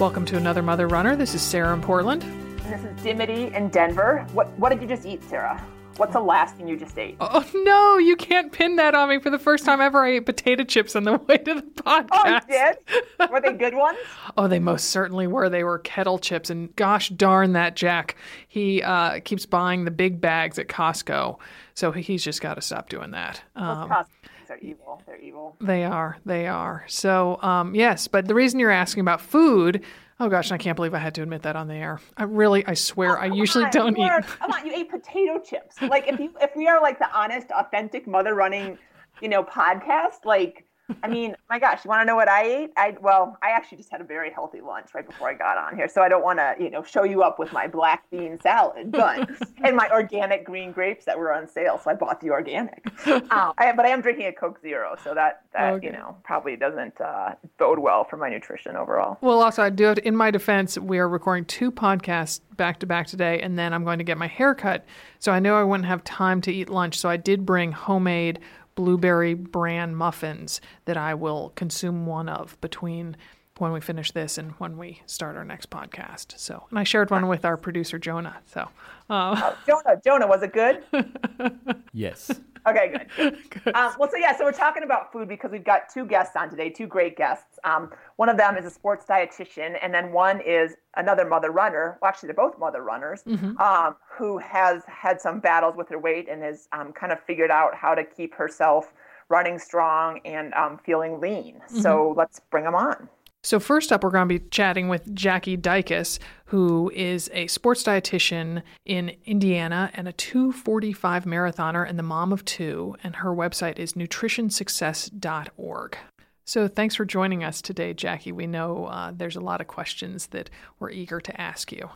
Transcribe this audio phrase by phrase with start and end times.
[0.00, 1.14] Welcome to another Mother Runner.
[1.14, 2.22] This is Sarah in Portland.
[2.70, 4.26] This is Dimity in Denver.
[4.32, 5.62] What what did you just eat, Sarah?
[5.98, 7.18] What's the last thing you just ate?
[7.20, 9.18] Oh no, you can't pin that on me.
[9.18, 12.08] For the first time ever, I ate potato chips on the way to the podcast.
[12.12, 13.30] Oh, you did?
[13.30, 13.98] Were they good ones?
[14.38, 15.50] oh, they most certainly were.
[15.50, 18.16] They were kettle chips, and gosh darn that Jack.
[18.48, 21.38] He uh, keeps buying the big bags at Costco,
[21.74, 23.42] so he's just got to stop doing that.
[23.54, 24.06] Um, Costco
[24.50, 25.02] are evil.
[25.06, 25.56] They're evil.
[25.60, 26.18] They are.
[26.26, 26.84] They are.
[26.88, 29.84] So, um, yes, but the reason you're asking about food,
[30.18, 32.00] oh gosh, I can't believe I had to admit that on the air.
[32.16, 33.70] I really, I swear, oh, I usually on.
[33.70, 34.10] don't eat.
[34.38, 35.80] Come on, you ate potato chips.
[35.80, 38.76] Like if you, if we are like the honest, authentic mother running,
[39.20, 40.66] you know, podcast, like
[41.02, 42.70] I mean, my gosh, you want to know what I ate?
[42.76, 45.76] I well, I actually just had a very healthy lunch right before I got on
[45.76, 48.38] here, so I don't want to, you know, show you up with my black bean
[48.40, 49.28] salad, but
[49.64, 52.84] and my organic green grapes that were on sale, so I bought the organic.
[53.06, 55.86] Um, I, but I am drinking a Coke Zero, so that that okay.
[55.86, 59.18] you know probably doesn't uh, bode well for my nutrition overall.
[59.20, 62.80] Well, also I do have to, in my defense, we are recording two podcasts back
[62.80, 64.84] to back today, and then I'm going to get my hair cut,
[65.18, 68.40] so I know I wouldn't have time to eat lunch, so I did bring homemade
[68.80, 73.14] blueberry bran muffins that I will consume one of between
[73.60, 76.38] when we finish this and when we start our next podcast.
[76.38, 78.38] So, and I shared one with our producer Jonah.
[78.46, 78.68] So,
[79.10, 80.82] uh, oh, Jonah, Jonah, was it good?
[81.92, 82.30] yes.
[82.66, 83.38] Okay, good.
[83.64, 83.74] good.
[83.74, 86.50] Um, well, so yeah, so we're talking about food because we've got two guests on
[86.50, 87.58] today, two great guests.
[87.64, 91.98] Um, one of them is a sports dietitian, and then one is another mother runner.
[92.00, 93.58] Well, actually, they're both mother runners mm-hmm.
[93.58, 97.50] um, who has had some battles with her weight and has um, kind of figured
[97.50, 98.92] out how to keep herself
[99.28, 101.56] running strong and um, feeling lean.
[101.56, 101.80] Mm-hmm.
[101.80, 103.08] So let's bring them on.
[103.42, 107.82] So, first up, we're going to be chatting with Jackie Dikos, who is a sports
[107.82, 112.96] dietitian in Indiana and a 245 marathoner and the mom of two.
[113.02, 115.96] And her website is nutritionsuccess.org.
[116.44, 118.32] So, thanks for joining us today, Jackie.
[118.32, 121.88] We know uh, there's a lot of questions that we're eager to ask you.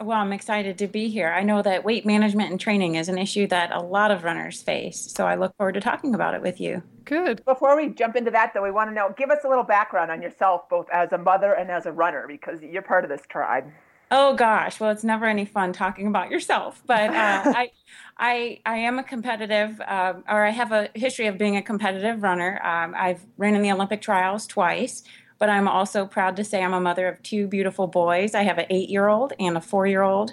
[0.00, 1.30] Well, I'm excited to be here.
[1.30, 4.60] I know that weight management and training is an issue that a lot of runners
[4.60, 5.12] face.
[5.14, 6.82] So I look forward to talking about it with you.
[7.04, 7.44] Good.
[7.44, 10.10] Before we jump into that, though, we want to know give us a little background
[10.10, 13.22] on yourself, both as a mother and as a runner, because you're part of this
[13.28, 13.66] tribe.
[14.10, 17.70] Oh gosh, well, it's never any fun talking about yourself, but uh, I,
[18.18, 22.22] I, I am a competitive, uh, or I have a history of being a competitive
[22.22, 22.60] runner.
[22.64, 25.04] Um, I've ran in the Olympic trials twice
[25.44, 28.34] but I'm also proud to say I'm a mother of two beautiful boys.
[28.34, 30.32] I have an eight year old and a four year old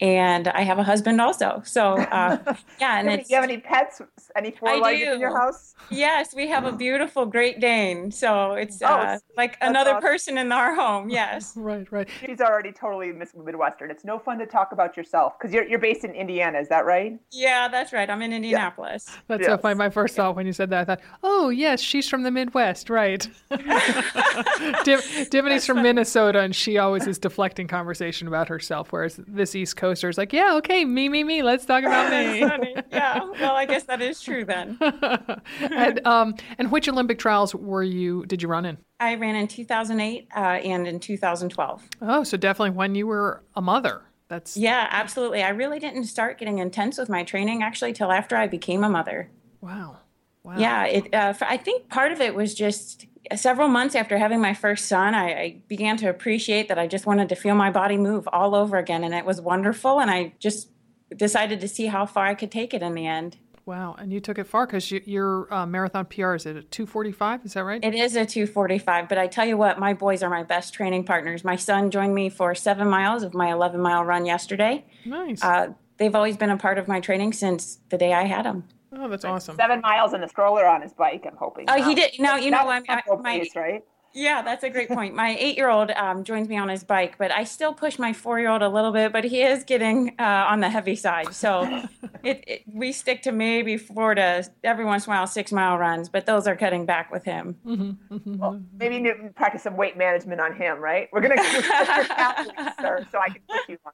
[0.00, 1.62] and I have a husband also.
[1.64, 2.38] So uh,
[2.80, 4.00] yeah, and do you have any pets?
[4.36, 5.74] Any four legs in your house?
[5.90, 8.10] Yes, we have a beautiful Great Dane.
[8.10, 10.02] So it's oh, uh, like another awesome.
[10.02, 11.08] person in our home.
[11.18, 11.54] Yes.
[11.56, 12.08] right, right.
[12.20, 13.90] She's already totally Midwestern.
[13.90, 16.58] It's no fun to talk about yourself because you're you're based in Indiana.
[16.58, 17.18] Is that right?
[17.32, 18.08] Yeah, that's right.
[18.08, 19.06] I'm in Indianapolis.
[19.08, 19.20] Yeah.
[19.26, 19.50] That's yes.
[19.50, 19.74] so funny.
[19.74, 22.88] My first thought when you said that, I thought, oh yes, she's from the Midwest,
[22.88, 23.28] right?
[24.84, 29.76] Dim- Dimity's from Minnesota, and she always is deflecting conversation about herself, whereas this East
[29.76, 31.42] Coast coasters like, yeah, okay, me, me, me.
[31.42, 32.40] Let's talk about me.
[32.92, 33.20] yeah.
[33.40, 34.78] Well, I guess that is true then.
[35.60, 38.26] and um, and which Olympic trials were you?
[38.26, 38.78] Did you run in?
[39.00, 41.88] I ran in 2008 uh, and in 2012.
[42.02, 44.02] Oh, so definitely when you were a mother.
[44.28, 45.42] That's yeah, absolutely.
[45.42, 48.90] I really didn't start getting intense with my training actually till after I became a
[48.90, 49.30] mother.
[49.62, 49.96] Wow.
[50.42, 50.58] Wow.
[50.58, 51.14] Yeah, it.
[51.14, 53.06] Uh, I think part of it was just
[53.36, 57.06] several months after having my first son, I, I, began to appreciate that I just
[57.06, 59.04] wanted to feel my body move all over again.
[59.04, 60.00] And it was wonderful.
[60.00, 60.70] And I just
[61.14, 63.38] decided to see how far I could take it in the end.
[63.66, 63.96] Wow.
[63.98, 67.44] And you took it far because you, your uh, marathon PR is it a 245?
[67.44, 67.84] Is that right?
[67.84, 69.08] It is a 245.
[69.08, 71.44] But I tell you what, my boys are my best training partners.
[71.44, 74.86] My son joined me for seven miles of my 11 mile run yesterday.
[75.04, 75.44] Nice.
[75.44, 78.64] Uh, they've always been a part of my training since the day I had them.
[78.92, 79.56] Oh, that's awesome.
[79.56, 81.24] Seven miles in the stroller on his bike.
[81.26, 81.66] I'm hoping.
[81.68, 82.18] Oh, he did.
[82.18, 83.82] No, you know, I'm my pace, right.
[84.18, 85.14] Yeah, that's a great point.
[85.14, 88.68] My eight-year-old um, joins me on his bike, but I still push my four-year-old a
[88.68, 89.12] little bit.
[89.12, 91.62] But he is getting uh, on the heavy side, so
[92.24, 96.08] it, it, we stick to maybe four to every once in a while six-mile runs,
[96.08, 97.56] but those are cutting back with him.
[97.64, 98.38] Mm-hmm, mm-hmm.
[98.38, 101.08] Well, maybe you practice some weight management on him, right?
[101.12, 101.36] We're gonna
[102.80, 103.92] sir, so I can push you on.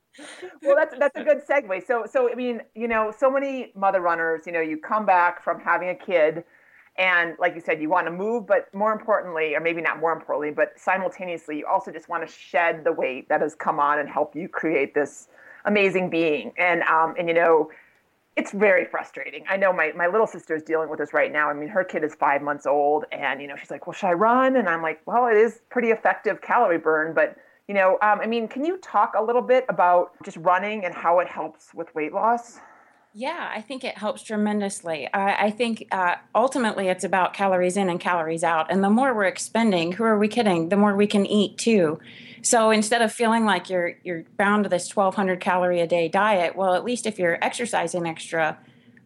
[0.62, 1.86] Well, that's that's a good segue.
[1.86, 5.44] So, so I mean, you know, so many mother runners, you know, you come back
[5.44, 6.44] from having a kid
[6.96, 10.12] And like you said, you want to move, but more importantly, or maybe not more
[10.12, 13.98] importantly, but simultaneously, you also just want to shed the weight that has come on
[13.98, 15.28] and help you create this
[15.64, 16.52] amazing being.
[16.56, 17.70] And um, and you know,
[18.36, 19.44] it's very frustrating.
[19.48, 21.48] I know my, my little sister is dealing with this right now.
[21.48, 24.08] I mean, her kid is five months old, and you know, she's like, "Well, should
[24.08, 27.36] I run?" And I'm like, "Well, it is pretty effective calorie burn, but
[27.68, 30.94] you know, um, I mean, can you talk a little bit about just running and
[30.94, 32.60] how it helps with weight loss?"
[33.16, 35.08] Yeah, I think it helps tremendously.
[35.14, 38.72] I, I think uh, ultimately it's about calories in and calories out.
[38.72, 40.68] And the more we're expending, who are we kidding?
[40.68, 42.00] The more we can eat too.
[42.42, 46.56] So instead of feeling like you're you're bound to this 1,200 calorie a day diet,
[46.56, 48.58] well, at least if you're exercising extra,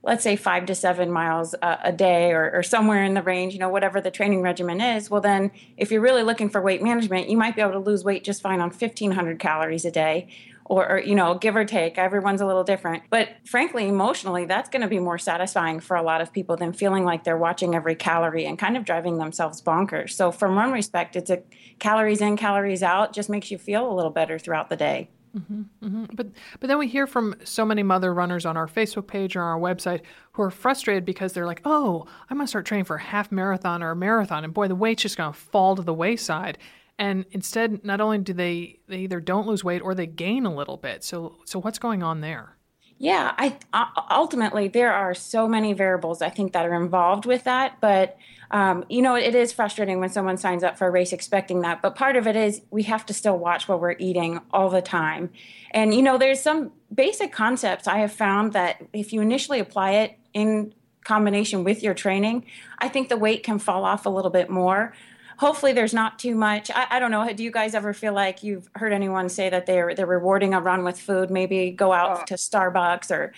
[0.03, 3.53] let's say five to seven miles a, a day or, or, somewhere in the range,
[3.53, 6.83] you know, whatever the training regimen is, well, then if you're really looking for weight
[6.83, 10.29] management, you might be able to lose weight just fine on 1,500 calories a day
[10.69, 13.03] or, or, you know give or take everyone's a little different.
[13.11, 16.73] But frankly emotionally that's going to be more satisfying for a lot of people than
[16.73, 20.11] feeling like they're watching every calorie and kind of driving themselves bonkers.
[20.11, 21.43] So from one respect it's a
[21.79, 25.11] calories in calories out just makes you feel a little better throughout the day.
[25.37, 26.05] Mm-hmm, mm-hmm.
[26.15, 26.29] But
[26.61, 29.59] but then we hear from so many mother runners on our Facebook page or our
[29.59, 30.01] website
[30.33, 33.83] who are frustrated because they're like, oh, I'm gonna start training for a half marathon
[33.83, 36.59] or a marathon, and boy, the weight's just gonna fall to the wayside
[36.99, 40.55] and instead not only do they they either don't lose weight or they gain a
[40.55, 41.05] little bit.
[41.05, 42.57] So so what's going on there?
[43.01, 47.45] Yeah i uh, ultimately there are so many variables i think that are involved with
[47.45, 47.81] that.
[47.81, 48.17] But
[48.51, 51.83] um, you know it is frustrating when someone signs up for a race expecting that.
[51.83, 54.83] But part of it is we have to still watch what we're eating all the
[54.83, 55.31] time.
[55.71, 59.93] And you know there's some basic concepts i have found that if you initially apply
[59.93, 60.73] it in
[61.05, 62.45] combination with your training
[62.79, 64.95] i think the weight can fall off a little bit more
[65.39, 66.71] hopefully there's not too much.
[66.71, 67.33] I, I, don't know.
[67.33, 70.61] Do you guys ever feel like you've heard anyone say that they're they're rewarding a
[70.61, 71.31] run with food?
[71.31, 72.25] Maybe go out oh.
[72.27, 73.33] to Starbucks or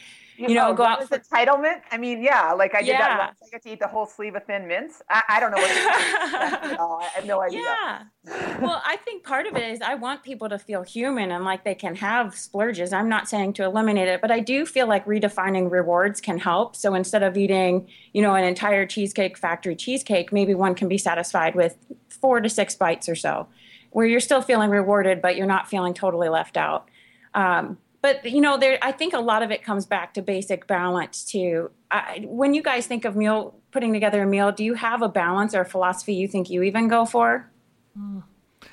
[0.48, 1.82] you know, go out for entitlement.
[1.90, 2.98] I mean, yeah, like I did yeah.
[2.98, 3.38] that once.
[3.44, 5.02] I get to eat the whole sleeve of thin mints.
[5.10, 5.86] I, I don't know what it is.
[5.86, 7.60] I have no idea.
[7.60, 8.58] Yeah.
[8.60, 11.64] well, I think part of it is I want people to feel human and like
[11.64, 12.92] they can have splurges.
[12.92, 16.74] I'm not saying to eliminate it, but I do feel like redefining rewards can help.
[16.74, 20.98] So instead of eating, you know, an entire cheesecake factory cheesecake, maybe one can be
[20.98, 21.76] satisfied with
[22.08, 23.48] four to six bites or so,
[23.90, 26.88] where you're still feeling rewarded, but you're not feeling totally left out.
[27.34, 30.66] Um, but you know there i think a lot of it comes back to basic
[30.66, 31.70] balance too.
[31.90, 35.08] I, when you guys think of meal putting together a meal do you have a
[35.08, 37.50] balance or a philosophy you think you even go for?
[37.96, 38.20] Hmm.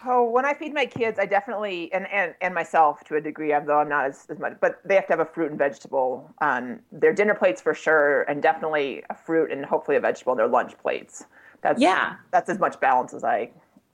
[0.06, 3.53] Oh when i feed my kids i definitely and and, and myself to a degree
[3.65, 6.30] though i'm not as, as much but they have to have a fruit and vegetable
[6.39, 10.38] on their dinner plates for sure and definitely a fruit and hopefully a vegetable on
[10.38, 11.25] their lunch plates.
[11.62, 12.15] That's yeah.
[12.31, 13.50] that's as much balance as i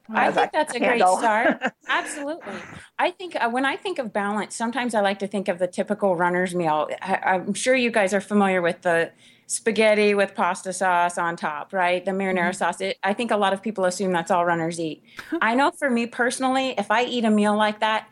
[0.10, 1.62] I think that's a great start.
[1.88, 2.54] Absolutely.
[3.00, 5.68] I think uh, when I think of balance, sometimes I like to think of the
[5.68, 6.90] typical runner's meal.
[7.02, 9.12] I, am sure you guys are familiar with the
[9.48, 12.04] spaghetti with pasta sauce on top, right?
[12.04, 12.52] The marinara mm-hmm.
[12.54, 12.82] sauce.
[12.82, 15.04] It, I think a lot of people assume that's all runners eat.
[15.42, 18.08] I know for me personally, if I eat a meal like that,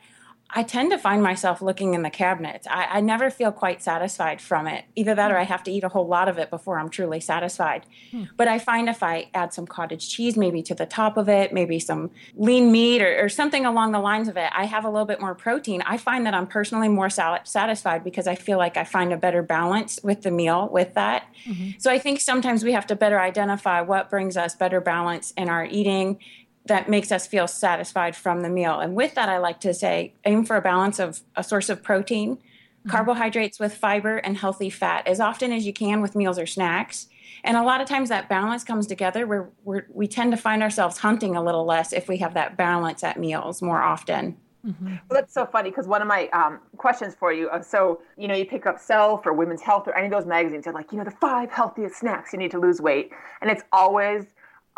[0.53, 2.67] I tend to find myself looking in the cabinets.
[2.69, 4.83] I, I, never feel quite satisfied from it.
[4.95, 7.21] Either that or I have to eat a whole lot of it before I'm truly
[7.21, 7.85] satisfied.
[8.11, 8.23] Hmm.
[8.35, 11.53] But I find if I add some cottage cheese maybe to the top of it,
[11.53, 14.89] maybe some lean meat or, or something along the lines of it, I have a
[14.89, 15.81] little bit more protein.
[15.83, 19.17] I find that I'm personally more sal- satisfied because I feel like I find a
[19.17, 21.25] better balance with the meal with that.
[21.45, 21.71] Mm-hmm.
[21.77, 25.47] So I think sometimes we have to better identify what brings us better balance in
[25.49, 26.19] our eating
[26.65, 28.79] that makes us feel satisfied from the meal.
[28.79, 31.81] And with that, I like to say aim for a balance of a source of
[31.81, 32.89] protein, mm-hmm.
[32.89, 37.07] carbohydrates with fiber, and healthy fat as often as you can with meals or snacks.
[37.43, 40.61] And a lot of times that balance comes together where we're, we tend to find
[40.61, 44.37] ourselves hunting a little less if we have that balance at meals more often.
[44.65, 44.85] Mm-hmm.
[44.85, 47.49] Well, that's so funny because one of my um, questions for you.
[47.49, 50.27] Uh, so, you know, you pick up Self or Women's Health or any of those
[50.27, 50.65] magazines.
[50.65, 53.63] They're like, you know, the five healthiest snacks you need to lose weight, and it's
[53.71, 54.25] always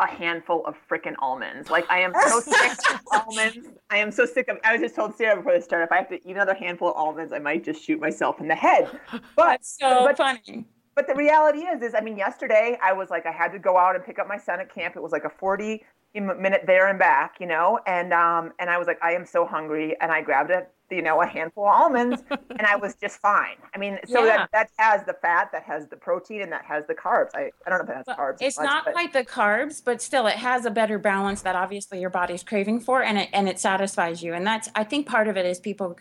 [0.00, 1.70] a handful of freaking almonds.
[1.70, 3.68] Like I am so sick of almonds.
[3.90, 4.58] I am so sick of.
[4.64, 6.88] I was just told Sarah before this started, if I have to eat another handful
[6.88, 8.90] of almonds, I might just shoot myself in the head.
[9.36, 10.66] But That's so but, funny.
[10.94, 13.76] But the reality is, is I mean, yesterday I was like, I had to go
[13.76, 14.96] out and pick up my son at camp.
[14.96, 15.84] It was like a forty
[16.20, 19.46] minute there and back, you know, and um, and I was like, I am so
[19.46, 23.18] hungry, and I grabbed a you know, a handful of almonds and I was just
[23.18, 23.56] fine.
[23.74, 24.36] I mean, so yeah.
[24.36, 27.30] that, that has the fat, that has the protein, and that has the carbs.
[27.34, 28.36] I, I don't know if it has well, carbs.
[28.40, 28.94] It's much, not but...
[28.94, 32.80] quite the carbs, but still it has a better balance that obviously your body's craving
[32.80, 34.34] for and it, and it satisfies you.
[34.34, 35.98] And that's, I think part of it is people,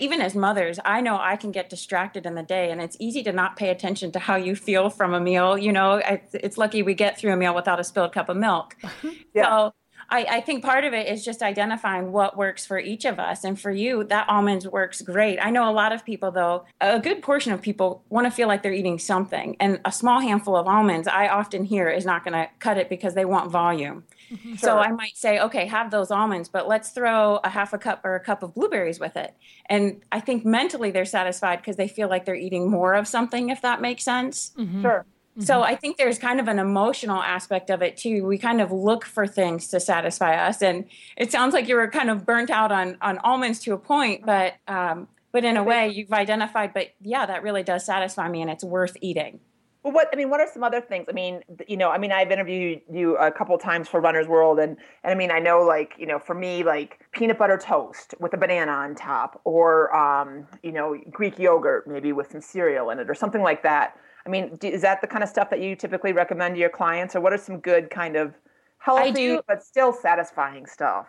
[0.00, 3.22] even as mothers, I know I can get distracted in the day and it's easy
[3.24, 5.56] to not pay attention to how you feel from a meal.
[5.56, 6.00] You know,
[6.32, 8.76] it's lucky we get through a meal without a spilled cup of milk.
[9.34, 9.44] yeah.
[9.44, 9.74] So
[10.10, 13.44] I, I, think part of it is just identifying what works for each of us.
[13.44, 15.38] And for you, that almonds works great.
[15.38, 18.48] I know a lot of people, though, a good portion of people want to feel
[18.48, 19.56] like they're eating something.
[19.60, 22.88] And a small handful of almonds, I often hear, is not going to cut it
[22.88, 24.04] because they want volume.
[24.30, 24.54] Mm-hmm.
[24.54, 24.58] Sure.
[24.58, 28.00] So I might say, okay, have those almonds, but let's throw a half a cup
[28.04, 29.34] or a cup of blueberries with it.
[29.66, 33.50] And I think mentally they're satisfied because they feel like they're eating more of something,
[33.50, 34.52] if that makes sense.
[34.56, 34.82] Mm-hmm.
[34.82, 35.06] Sure.
[35.40, 35.62] So mm-hmm.
[35.62, 38.24] I think there's kind of an emotional aspect of it too.
[38.24, 40.84] We kind of look for things to satisfy us, and
[41.16, 44.26] it sounds like you were kind of burnt out on on almonds to a point,
[44.26, 46.74] but um, but in a way you've identified.
[46.74, 49.38] But yeah, that really does satisfy me, and it's worth eating.
[49.84, 51.06] Well, what I mean, what are some other things?
[51.08, 54.58] I mean, you know, I mean, I've interviewed you a couple times for Runner's World,
[54.58, 58.14] and and I mean, I know, like, you know, for me, like peanut butter toast
[58.18, 62.90] with a banana on top, or um, you know, Greek yogurt maybe with some cereal
[62.90, 63.96] in it, or something like that.
[64.28, 67.16] I mean, is that the kind of stuff that you typically recommend to your clients,
[67.16, 68.34] or what are some good kind of
[68.78, 71.06] healthy but still satisfying stuff?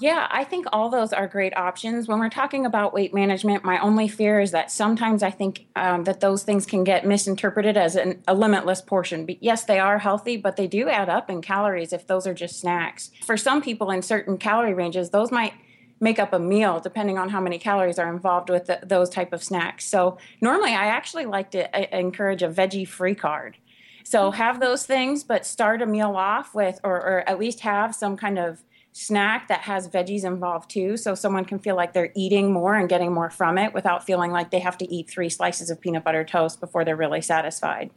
[0.00, 2.06] Yeah, I think all those are great options.
[2.06, 6.04] When we're talking about weight management, my only fear is that sometimes I think um,
[6.04, 9.26] that those things can get misinterpreted as an, a limitless portion.
[9.26, 12.34] But yes, they are healthy, but they do add up in calories if those are
[12.34, 13.10] just snacks.
[13.24, 15.54] For some people in certain calorie ranges, those might
[16.00, 19.32] make up a meal depending on how many calories are involved with the, those type
[19.32, 19.84] of snacks.
[19.86, 23.56] So normally I actually like to uh, encourage a veggie free card.
[24.04, 27.94] So have those things, but start a meal off with, or, or at least have
[27.94, 28.62] some kind of
[28.92, 32.88] snack that has veggies involved too so someone can feel like they're eating more and
[32.88, 36.02] getting more from it without feeling like they have to eat three slices of peanut
[36.02, 37.90] butter toast before they're really satisfied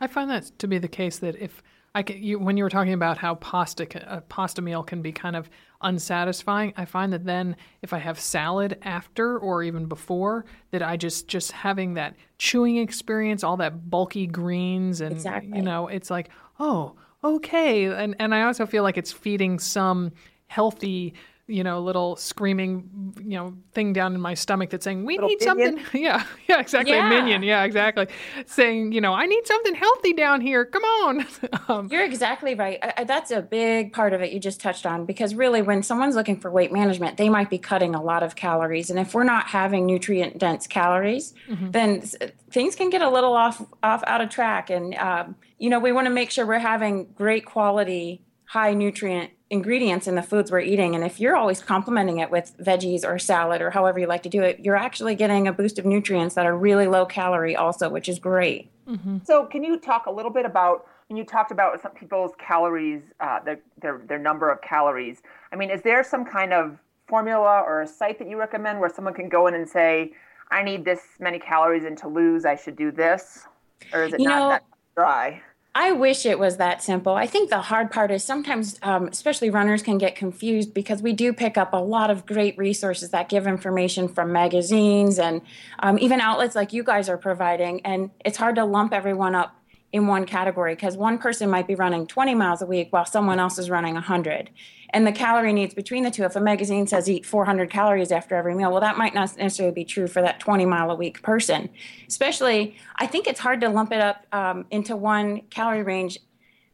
[0.00, 1.62] i find that to be the case that if
[1.96, 5.12] I can, you, when you were talking about how pasta a pasta meal can be
[5.12, 5.48] kind of
[5.80, 10.96] unsatisfying, I find that then if I have salad after or even before, that I
[10.96, 15.56] just just having that chewing experience, all that bulky greens, and exactly.
[15.56, 20.12] you know, it's like oh okay, and and I also feel like it's feeding some
[20.46, 21.14] healthy
[21.48, 25.28] you know, little screaming, you know, thing down in my stomach that's saying, we little
[25.28, 25.78] need minion.
[25.78, 25.86] something.
[26.02, 26.94] Yeah, yeah, exactly.
[26.94, 27.06] Yeah.
[27.06, 27.42] A minion.
[27.44, 28.08] Yeah, exactly.
[28.46, 30.64] Saying, you know, I need something healthy down here.
[30.64, 31.26] Come on.
[31.68, 32.78] um, You're exactly right.
[32.82, 36.16] I, that's a big part of it you just touched on because really, when someone's
[36.16, 38.90] looking for weight management, they might be cutting a lot of calories.
[38.90, 41.70] And if we're not having nutrient dense calories, mm-hmm.
[41.70, 42.02] then
[42.50, 44.68] things can get a little off, off out of track.
[44.68, 49.30] And, um, you know, we want to make sure we're having great quality, high nutrient
[49.50, 50.94] ingredients in the foods we're eating.
[50.94, 54.28] And if you're always complementing it with veggies or salad or however you like to
[54.28, 57.88] do it, you're actually getting a boost of nutrients that are really low calorie, also,
[57.88, 58.70] which is great.
[58.88, 59.18] Mm-hmm.
[59.24, 60.86] So, can you talk a little bit about?
[61.08, 65.22] When you talked about some people's calories, uh, their, their their number of calories.
[65.52, 68.90] I mean, is there some kind of formula or a site that you recommend where
[68.90, 70.12] someone can go in and say,
[70.50, 73.46] "I need this many calories, and to lose, I should do this,"
[73.92, 74.64] or is it you not know, that
[74.96, 75.42] dry?
[75.78, 77.16] I wish it was that simple.
[77.16, 81.12] I think the hard part is sometimes, um, especially runners, can get confused because we
[81.12, 85.42] do pick up a lot of great resources that give information from magazines and
[85.80, 87.84] um, even outlets like you guys are providing.
[87.84, 89.54] And it's hard to lump everyone up
[89.92, 93.38] in one category because one person might be running 20 miles a week while someone
[93.38, 94.50] else is running 100
[94.90, 96.24] and the calorie needs between the two.
[96.24, 99.74] If a magazine says eat 400 calories after every meal well that might not necessarily
[99.74, 101.68] be true for that 20 mile a week person.
[102.08, 106.18] Especially i think it's hard to lump it up um, into one calorie range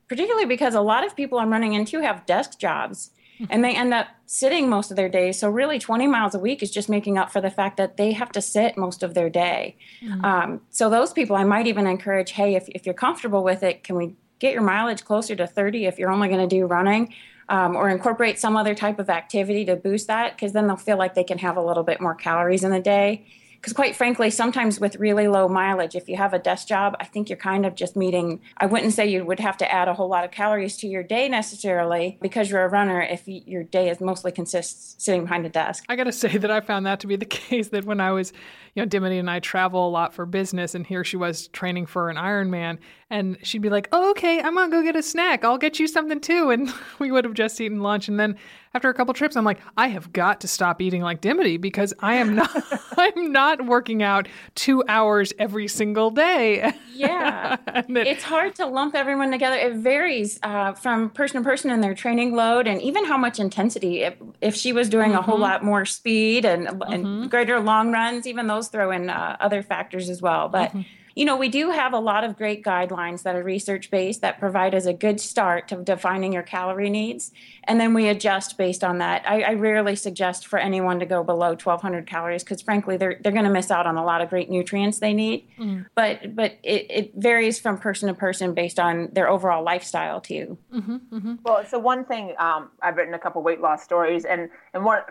[0.09, 3.11] particularly because a lot of people i'm running into have desk jobs
[3.51, 5.39] and they end up sitting most of their days.
[5.39, 8.13] So really, 20 miles a week is just making up for the fact that they
[8.13, 9.77] have to sit most of their day.
[10.03, 10.25] Mm-hmm.
[10.25, 13.85] Um, so those people, I might even encourage, hey, if if you're comfortable with it,
[13.85, 17.15] can we get your mileage closer to 30 if you're only going to do running?
[17.49, 20.97] Um, or incorporate some other type of activity to boost that because then they'll feel
[20.97, 23.27] like they can have a little bit more calories in the day
[23.63, 27.05] because quite frankly sometimes with really low mileage if you have a desk job i
[27.05, 29.95] think you're kind of just meeting i wouldn't say you would have to add a
[29.95, 33.89] whole lot of calories to your day necessarily because you're a runner if your day
[33.89, 37.07] is mostly consists sitting behind a desk i gotta say that i found that to
[37.07, 38.33] be the case that when i was
[38.75, 41.87] you know dimity and i travel a lot for business and here she was training
[41.87, 42.79] for an ironman
[43.13, 45.45] and she'd be like, "Oh, okay, I'm gonna go get a snack.
[45.45, 48.37] I'll get you something too." And we would have just eaten lunch, and then
[48.75, 51.93] after a couple trips, I'm like, "I have got to stop eating like Dimity because
[52.01, 52.51] I am not,
[52.97, 59.31] I'm not working out two hours every single day." Yeah, it's hard to lump everyone
[59.31, 59.57] together.
[59.57, 63.39] It varies uh, from person to person in their training load and even how much
[63.39, 64.03] intensity.
[64.03, 65.19] If, if she was doing mm-hmm.
[65.19, 65.43] a whole mm-hmm.
[65.43, 66.93] lot more speed and, mm-hmm.
[66.93, 70.49] and greater long runs, even those throw in uh, other factors as well.
[70.49, 70.83] But mm-hmm
[71.15, 74.39] you know, we do have a lot of great guidelines that are research based that
[74.39, 77.33] provide us a good start to defining your calorie needs.
[77.65, 79.23] And then we adjust based on that.
[79.29, 83.33] I, I rarely suggest for anyone to go below 1,200 calories because, frankly, they're, they're
[83.33, 85.49] going to miss out on a lot of great nutrients they need.
[85.59, 85.87] Mm.
[85.95, 90.59] But but it, it, varies from person to person based on their overall lifestyle, too.
[90.75, 91.35] Mm-hmm, mm-hmm.
[91.45, 95.03] Well, so one thing um, I've written a couple weight loss stories, and, and one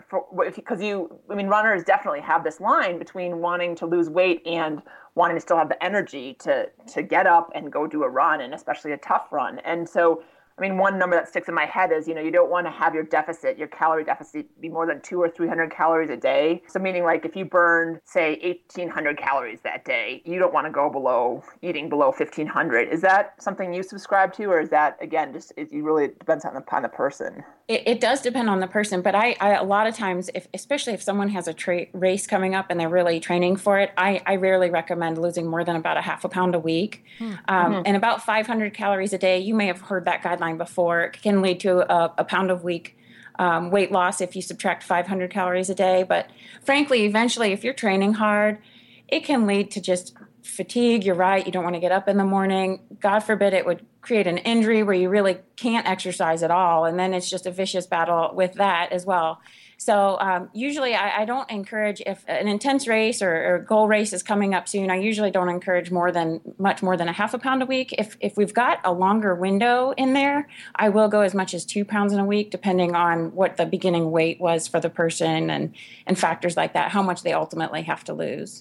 [0.54, 4.82] because you, I mean, runners definitely have this line between wanting to lose weight and
[5.14, 8.40] wanting to still have the energy to to get up and go do a run
[8.40, 9.58] and especially a tough run.
[9.60, 10.22] And so
[10.58, 12.66] I mean, one number that sticks in my head is, you know, you don't want
[12.66, 16.16] to have your deficit, your calorie deficit be more than two or 300 calories a
[16.16, 16.62] day.
[16.68, 20.72] So, meaning like if you burned, say, 1800 calories that day, you don't want to
[20.72, 22.88] go below eating below 1500.
[22.88, 26.54] Is that something you subscribe to, or is that, again, just it really depends on
[26.54, 27.44] the, on the person?
[27.68, 30.48] It, it does depend on the person, but I, I, a lot of times, if
[30.52, 33.92] especially if someone has a tra- race coming up and they're really training for it,
[33.96, 37.04] I, I rarely recommend losing more than about a half a pound a week.
[37.18, 37.24] Hmm.
[37.24, 37.82] Um, mm-hmm.
[37.86, 41.02] And about 500 calories a day, you may have heard that guideline before.
[41.02, 42.96] It can lead to a, a pound of week
[43.38, 46.04] um, weight loss if you subtract 500 calories a day.
[46.06, 46.28] But
[46.64, 48.58] frankly, eventually, if you're training hard,
[49.08, 51.04] it can lead to just fatigue.
[51.04, 51.44] You're right.
[51.44, 52.80] You don't want to get up in the morning.
[53.00, 56.84] God forbid it would create an injury where you really can't exercise at all.
[56.84, 59.40] And then it's just a vicious battle with that as well.
[59.82, 64.12] So um, usually I, I, don't encourage if an intense race or, or, goal race
[64.12, 64.92] is coming up soon.
[64.92, 67.92] I usually don't encourage more than much more than a half a pound a week.
[67.98, 71.64] If if we've got a longer window in there, I will go as much as
[71.64, 75.50] two pounds in a week, depending on what the beginning weight was for the person
[75.50, 75.74] and
[76.06, 76.92] and factors like that.
[76.92, 78.60] How much they ultimately have to lose.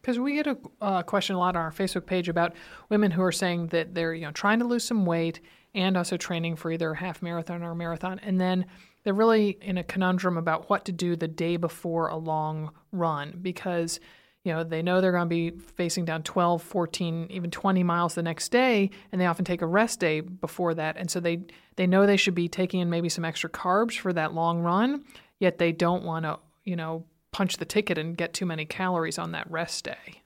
[0.00, 0.24] Because mm-hmm.
[0.24, 2.54] we get a uh, question a lot on our Facebook page about
[2.88, 5.38] women who are saying that they're you know trying to lose some weight
[5.76, 8.66] and also training for either a half marathon or a marathon, and then
[9.02, 13.38] they're really in a conundrum about what to do the day before a long run
[13.40, 14.00] because
[14.44, 18.14] you know they know they're going to be facing down 12 14 even 20 miles
[18.14, 20.96] the next day and they often take a rest day before that.
[20.96, 21.42] And so they
[21.76, 25.04] they know they should be taking in maybe some extra carbs for that long run
[25.38, 29.18] yet they don't want to you know punch the ticket and get too many calories
[29.18, 30.19] on that rest day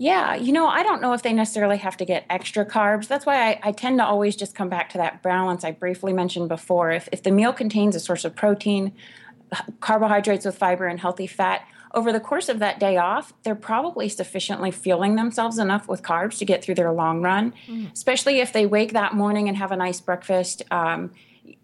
[0.00, 3.08] yeah, you know, I don't know if they necessarily have to get extra carbs.
[3.08, 6.12] That's why I, I, tend to always just come back to that balance I briefly
[6.12, 6.92] mentioned before.
[6.92, 8.92] If, if the meal contains a source of protein,
[9.80, 14.08] carbohydrates with fiber, and healthy fat, over the course of that day off, they're probably
[14.08, 17.92] sufficiently fueling themselves enough with carbs to get through their long run, mm.
[17.92, 20.62] especially if they wake that morning and have a nice breakfast.
[20.70, 21.10] Um,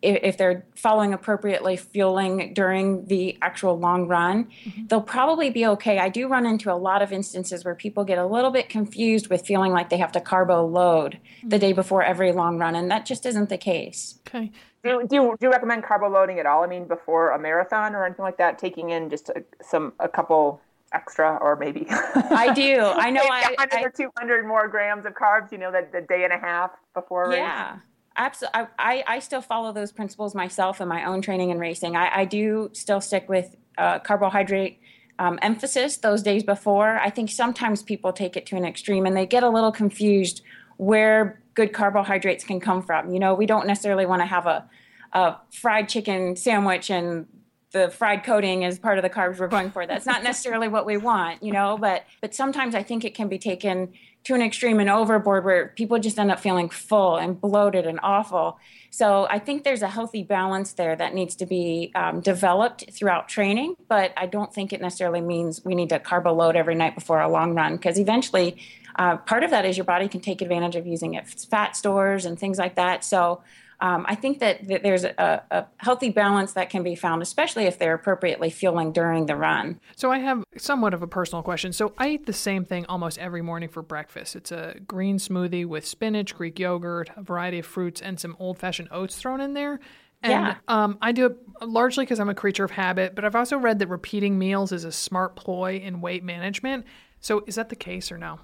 [0.03, 4.87] if they're following appropriately fueling during the actual long run, mm-hmm.
[4.87, 5.99] they'll probably be okay.
[5.99, 9.29] I do run into a lot of instances where people get a little bit confused
[9.29, 11.49] with feeling like they have to carbo load mm-hmm.
[11.49, 14.19] the day before every long run, and that just isn't the case.
[14.29, 14.51] Okay.
[14.83, 16.63] Do, do, you, do you recommend carbo loading at all?
[16.63, 20.09] I mean, before a marathon or anything like that, taking in just a, some a
[20.09, 20.61] couple
[20.93, 22.81] extra or maybe I do.
[22.81, 26.03] I know I, 100 I, or 200 more grams of carbs, you know, that the
[26.03, 27.73] day and a half before yeah.
[27.73, 27.81] Race
[28.17, 31.97] absolutely I, I still follow those principles myself in my own training and racing.
[31.97, 34.81] I, I do still stick with uh, carbohydrate
[35.19, 36.99] um, emphasis those days before.
[36.99, 40.43] I think sometimes people take it to an extreme and they get a little confused
[40.77, 43.13] where good carbohydrates can come from.
[43.13, 44.69] You know we don't necessarily want to have a,
[45.13, 47.27] a fried chicken sandwich and
[47.71, 49.85] the fried coating is part of the carbs we're going for.
[49.85, 53.29] That's not necessarily what we want you know but but sometimes i think it can
[53.29, 53.93] be taken
[54.25, 58.01] to an extreme and overboard where people just end up feeling full and bloated and
[58.03, 58.59] awful.
[58.91, 63.29] So I think there's a healthy balance there that needs to be um, developed throughout
[63.29, 66.95] training, but I don't think it necessarily means we need to carbo load every night
[66.95, 68.57] before a long run because eventually
[68.97, 72.25] uh, part of that is your body can take advantage of using it fat stores
[72.25, 73.05] and things like that.
[73.05, 73.43] So
[73.81, 77.65] um, I think that, that there's a, a, healthy balance that can be found, especially
[77.65, 79.81] if they're appropriately fueling during the run.
[79.97, 81.73] So I have somewhat of a personal question.
[81.73, 84.37] So I eat the same thing almost every morning for breakfast.
[84.37, 88.89] It's a green smoothie with spinach, Greek yogurt, a variety of fruits, and some old-fashioned
[88.91, 89.81] oats thrown in there.
[90.23, 90.55] And yeah.
[90.69, 93.79] um, I do it largely because I'm a creature of habit, but I've also read
[93.81, 96.87] that repeating meals is a smart ploy in weight management.
[97.21, 98.41] So is that the case or no?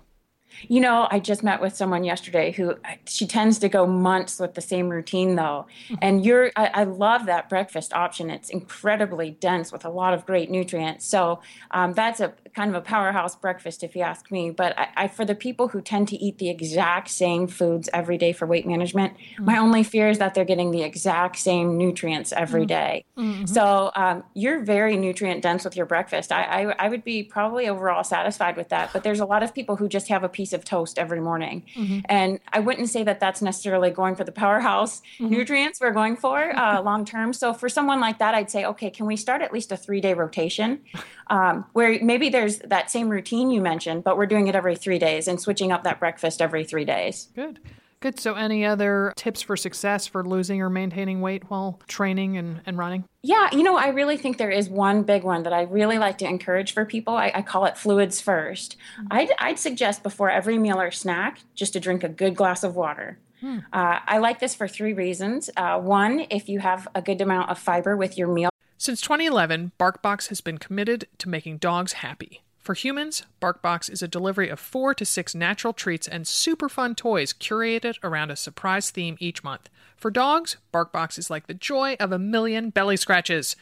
[0.68, 4.54] You know, I just met with someone yesterday who she tends to go months with
[4.54, 5.66] the same routine though.
[5.86, 5.94] Mm-hmm.
[6.02, 8.30] And you're, I, I, love that breakfast option.
[8.30, 11.06] It's incredibly dense with a lot of great nutrients.
[11.06, 14.50] So um, that's a kind of a powerhouse breakfast if you ask me.
[14.50, 18.18] But I, I, for the people who tend to eat the exact same foods every
[18.18, 19.44] day for weight management, mm-hmm.
[19.44, 22.68] my only fear is that they're getting the exact same nutrients every mm-hmm.
[22.68, 23.04] day.
[23.16, 23.46] Mm-hmm.
[23.46, 26.32] So um, you're very nutrient dense with your breakfast.
[26.32, 28.92] I, I, I would be probably overall satisfied with that.
[28.92, 31.64] But there's a lot of people who just have a piece of toast every morning.
[31.76, 32.00] Mm-hmm.
[32.06, 35.28] And I wouldn't say that that's necessarily going for the powerhouse mm-hmm.
[35.28, 37.32] nutrients we're going for uh, long term.
[37.32, 40.00] So for someone like that, I'd say, okay, can we start at least a three
[40.00, 40.80] day rotation
[41.30, 44.98] um, where maybe there's that same routine you mentioned, but we're doing it every three
[44.98, 47.28] days and switching up that breakfast every three days.
[47.34, 47.60] Good.
[48.00, 48.18] Good.
[48.18, 52.78] So, any other tips for success for losing or maintaining weight while training and, and
[52.78, 53.04] running?
[53.22, 56.16] Yeah, you know, I really think there is one big one that I really like
[56.18, 57.14] to encourage for people.
[57.14, 59.06] I, I call it fluids 1st i mm-hmm.
[59.10, 62.74] I'd, I'd suggest before every meal or snack just to drink a good glass of
[62.74, 63.18] water.
[63.42, 63.58] Hmm.
[63.70, 65.50] Uh, I like this for three reasons.
[65.54, 68.50] Uh, one, if you have a good amount of fiber with your meal.
[68.80, 72.44] Since 2011, BarkBox has been committed to making dogs happy.
[72.60, 76.94] For humans, BarkBox is a delivery of four to six natural treats and super fun
[76.94, 79.68] toys curated around a surprise theme each month.
[79.98, 83.54] For dogs, BarkBox is like the joy of a million belly scratches.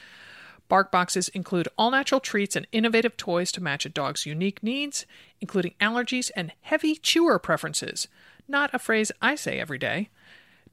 [0.69, 5.05] Bark boxes include all natural treats and innovative toys to match a dog's unique needs,
[5.41, 8.07] including allergies and heavy chewer preferences.
[8.47, 10.11] Not a phrase I say every day.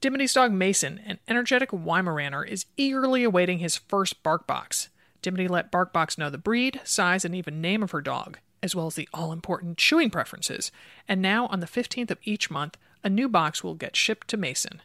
[0.00, 4.90] Dimity's dog Mason, an energetic Weimaraner, is eagerly awaiting his first bark box.
[5.22, 8.86] Dimity let BarkBox know the breed, size, and even name of her dog, as well
[8.86, 10.70] as the all important chewing preferences.
[11.08, 14.36] And now, on the 15th of each month, a new box will get shipped to
[14.36, 14.82] Mason.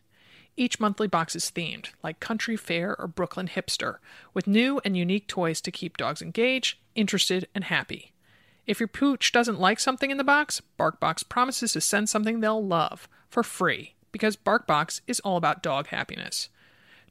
[0.55, 3.97] Each monthly box is themed, like country fair or Brooklyn hipster,
[4.33, 8.13] with new and unique toys to keep dogs engaged, interested, and happy.
[8.65, 12.65] If your pooch doesn't like something in the box, BarkBox promises to send something they'll
[12.65, 16.49] love for free, because BarkBox is all about dog happiness.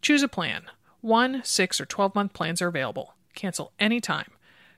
[0.02, 0.64] Choose a plan.
[1.00, 3.14] One, six, or 12 month plans are available.
[3.34, 4.30] Cancel anytime.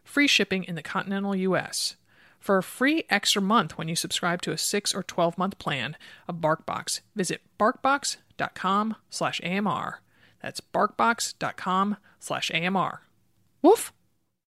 [0.04, 1.96] Free shipping in the continental US.
[2.38, 5.96] For a free extra month when you subscribe to a 6 or 12 month plan
[6.26, 10.00] of BarkBox, visit barkbox.com slash AMR.
[10.42, 13.02] That's barkbox.com slash AMR.
[13.62, 13.92] Woof!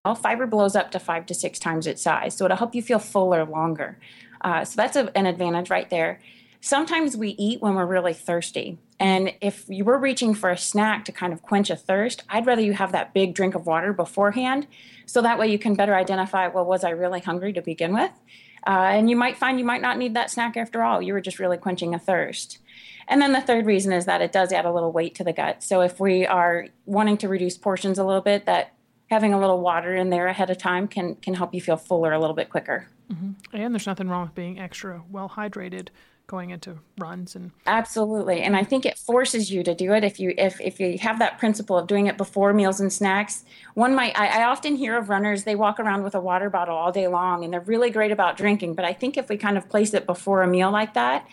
[0.04, 2.82] All fiber blows up to five to six times its size, so it'll help you
[2.82, 3.98] feel fuller longer.
[4.42, 6.20] Uh, so that's a, an advantage right there.
[6.62, 8.78] Sometimes we eat when we're really thirsty.
[9.00, 12.46] And if you were reaching for a snack to kind of quench a thirst, I'd
[12.46, 14.68] rather you have that big drink of water beforehand.
[15.06, 18.12] So that way you can better identify, well, was I really hungry to begin with?
[18.66, 21.02] Uh, and you might find you might not need that snack after all.
[21.02, 22.60] You were just really quenching a thirst.
[23.08, 25.34] And then the third reason is that it does add a little weight to the
[25.34, 25.62] gut.
[25.62, 28.74] So if we are wanting to reduce portions a little bit, that
[29.12, 32.12] having a little water in there ahead of time can can help you feel fuller
[32.12, 32.88] a little bit quicker.
[33.12, 33.56] Mm-hmm.
[33.56, 35.90] And there's nothing wrong with being extra well hydrated
[36.28, 38.42] going into runs and absolutely.
[38.42, 40.04] And i think it forces you to do it.
[40.04, 43.44] If you if if you have that principle of doing it before meals and snacks
[43.74, 46.76] one might I, I, often hear of runners they walk around with a water bottle
[46.76, 48.76] all day long and they're really great about drinking.
[48.76, 51.28] But i think if we kind of place it before a meal like that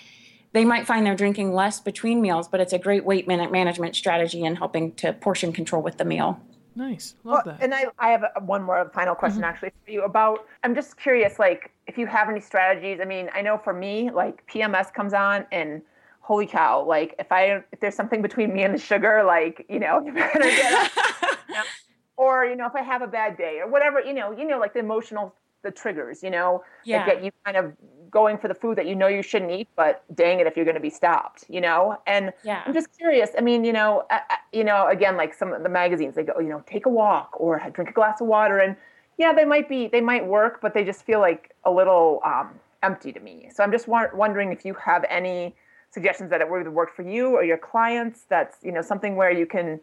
[0.52, 4.44] they might find they're drinking less between meals but it's a great weight management strategy
[4.44, 6.40] in helping to portion control with the meal
[6.74, 7.16] Nice.
[7.24, 7.62] Love well, that.
[7.62, 9.50] And I, I have a, one more final question mm-hmm.
[9.50, 12.98] actually for you about, I'm just curious, like, if you have any strategies.
[13.00, 15.82] I mean, I know for me, like, PMS comes on and
[16.20, 19.80] holy cow, like, if I, if there's something between me and the sugar, like, you
[19.80, 20.90] know, you better get
[22.16, 24.58] Or, you know, if I have a bad day or whatever, you know, you know,
[24.58, 27.04] like the emotional, the triggers, you know, yeah.
[27.04, 27.72] that get you kind of
[28.12, 30.66] going for the food that you know you shouldn't eat, but dang it if you're
[30.66, 31.98] going to be stopped, you know?
[32.07, 32.62] And yeah.
[32.64, 33.31] I'm just curious.
[33.37, 36.22] I mean, you know, I, I, you know, again, like some of the magazines, they
[36.22, 38.59] go, you know, take a walk or drink a glass of water.
[38.59, 38.77] And
[39.16, 42.51] yeah, they might be, they might work, but they just feel like a little um,
[42.83, 43.48] empty to me.
[43.53, 45.57] So I'm just wa- wondering if you have any
[45.90, 48.27] suggestions that it would work for you or your clients.
[48.29, 49.81] That's, you know, something where you can,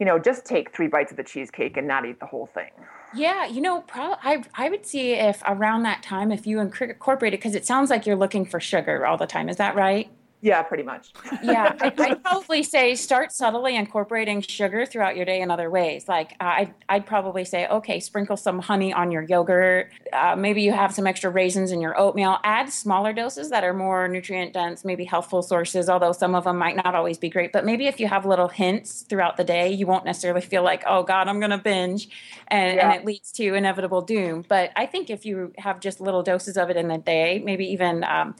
[0.00, 2.70] you know, just take three bites of the cheesecake and not eat the whole thing.
[3.14, 7.34] Yeah, you know, pro- I I would see if around that time if you incorporate
[7.34, 9.48] it because it sounds like you're looking for sugar all the time.
[9.48, 10.10] Is that right?
[10.42, 11.12] Yeah, pretty much.
[11.42, 16.08] yeah, I, would probably say start subtly incorporating sugar throughout your day in other ways.
[16.08, 19.92] Like uh, I'd, I'd probably say, okay, sprinkle some honey on your yogurt.
[20.12, 22.38] Uh, maybe you have some extra raisins in your oatmeal.
[22.42, 26.56] Add smaller doses that are more nutrient dense, maybe healthful sources, although some of them
[26.56, 27.52] might not always be great.
[27.52, 30.82] But maybe if you have little hints throughout the day, you won't necessarily feel like,
[30.86, 32.08] oh God, I'm going to binge,
[32.48, 32.90] and, yeah.
[32.90, 34.44] and it leads to inevitable doom.
[34.48, 37.66] But I think if you have just little doses of it in the day, maybe
[37.66, 38.34] even um,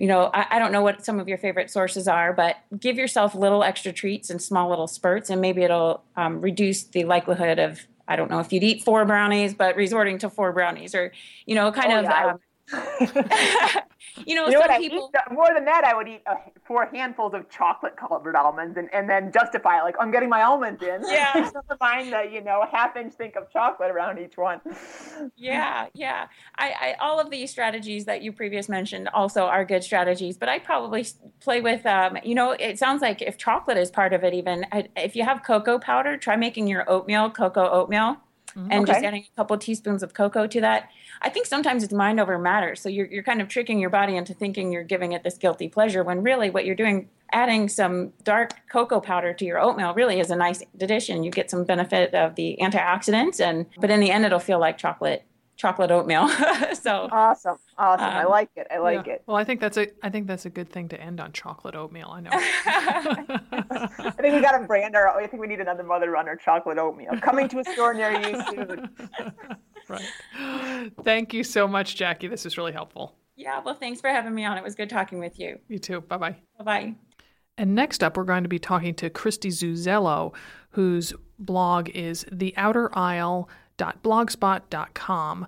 [0.00, 2.96] you know, I, I, don't know what some of your favorite sources are, but give
[2.96, 7.58] yourself little extra treats and small little spurts, and maybe it'll um, reduce the likelihood
[7.58, 11.12] of, I don't know if you'd eat four brownies, but resorting to four brownies or,
[11.44, 12.40] you know, kind oh, of.
[12.72, 13.74] Yeah.
[13.74, 13.82] Um,
[14.26, 16.34] you know, you know some people eat, more than that, I would eat uh,
[16.66, 20.42] four handfuls of chocolate covered almonds and, and then justify it like I'm getting my
[20.42, 21.02] almonds in.
[21.06, 24.60] Yeah, never mind the you know half inch think of chocolate around each one.
[25.36, 26.26] Yeah, yeah.
[26.56, 30.48] I, I all of these strategies that you previous mentioned also are good strategies, but
[30.48, 31.06] I probably
[31.40, 34.66] play with um, you know, it sounds like if chocolate is part of it, even
[34.96, 38.18] if you have cocoa powder, try making your oatmeal cocoa oatmeal
[38.50, 38.72] Mm-hmm.
[38.72, 38.92] and Okay.
[38.92, 40.90] just adding a couple teaspoons of cocoa to that.
[41.22, 42.74] I think sometimes it's mind over matter.
[42.74, 45.68] So you're, you're kind of tricking your body into thinking you're giving it this guilty
[45.68, 50.18] pleasure when really what you're doing, adding some dark cocoa powder to your oatmeal really
[50.18, 51.22] is a nice addition.
[51.22, 54.78] You get some benefit of the antioxidants and, but in the end, it'll feel like
[54.78, 55.22] chocolate,
[55.60, 56.28] chocolate oatmeal.
[56.74, 57.58] so Awesome.
[57.76, 58.04] Awesome.
[58.06, 58.66] I Um, like it.
[58.70, 59.14] I like Yeah.
[59.14, 59.22] it.
[59.26, 61.74] Well, I think that's a I think that's a good thing to end on chocolate
[61.74, 62.08] oatmeal.
[62.10, 62.30] I know.
[62.32, 65.08] I think we got to brand our.
[65.08, 68.42] I think we need another Mother Runner chocolate oatmeal coming to a store near you
[68.50, 68.90] soon.
[69.88, 70.90] right.
[71.04, 72.28] Thank you so much, Jackie.
[72.28, 73.14] This is really helpful.
[73.36, 74.56] yeah, well, thanks for having me on.
[74.58, 75.58] It was good talking with you.
[75.68, 76.00] You too.
[76.02, 76.36] Bye bye.
[76.58, 76.94] Bye bye.
[77.58, 80.34] And next up, we're going to be talking to Christy Zuzello,
[80.70, 82.24] whose blog is
[83.80, 85.46] theouterisle.blogspot.com.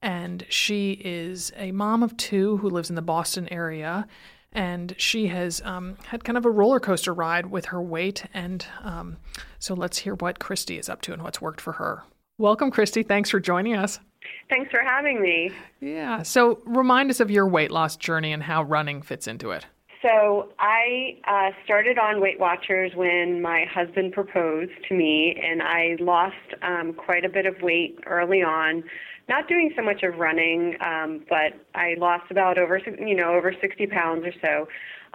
[0.00, 4.06] And she is a mom of two who lives in the Boston area.
[4.52, 8.24] And she has um, had kind of a roller coaster ride with her weight.
[8.34, 9.16] And um,
[9.58, 12.02] so let's hear what Christy is up to and what's worked for her.
[12.38, 13.02] Welcome, Christy.
[13.02, 14.00] Thanks for joining us.
[14.48, 15.50] Thanks for having me.
[15.80, 16.22] Yeah.
[16.22, 19.66] So remind us of your weight loss journey and how running fits into it.
[20.02, 25.96] So I uh, started on Weight Watchers when my husband proposed to me, and I
[26.00, 28.82] lost um, quite a bit of weight early on.
[29.28, 33.54] Not doing so much of running, um, but I lost about over you know over
[33.58, 34.66] 60 pounds or so.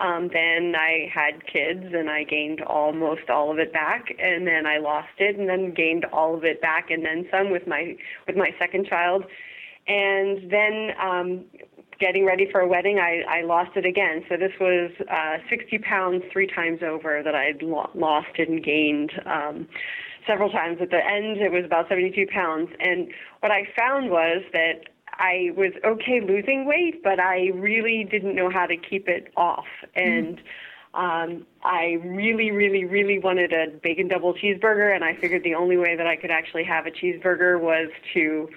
[0.02, 4.66] Um, then I had kids, and I gained almost all of it back, and then
[4.66, 7.98] I lost it, and then gained all of it back, and then some with my
[8.26, 9.26] with my second child,
[9.86, 11.46] and then um,
[12.00, 14.24] getting ready for a wedding, I, I lost it again.
[14.30, 19.12] So this was uh, 60 pounds three times over that I'd lo- lost and gained
[19.26, 19.68] um,
[20.26, 20.78] several times.
[20.82, 22.70] At the end, it was about 72 pounds.
[22.80, 23.08] And
[23.40, 28.50] what I found was that I was okay losing weight, but I really didn't know
[28.50, 29.66] how to keep it off.
[29.96, 30.40] And
[30.94, 35.78] um, I really, really, really wanted a bacon double cheeseburger, and I figured the only
[35.78, 38.50] way that I could actually have a cheeseburger was to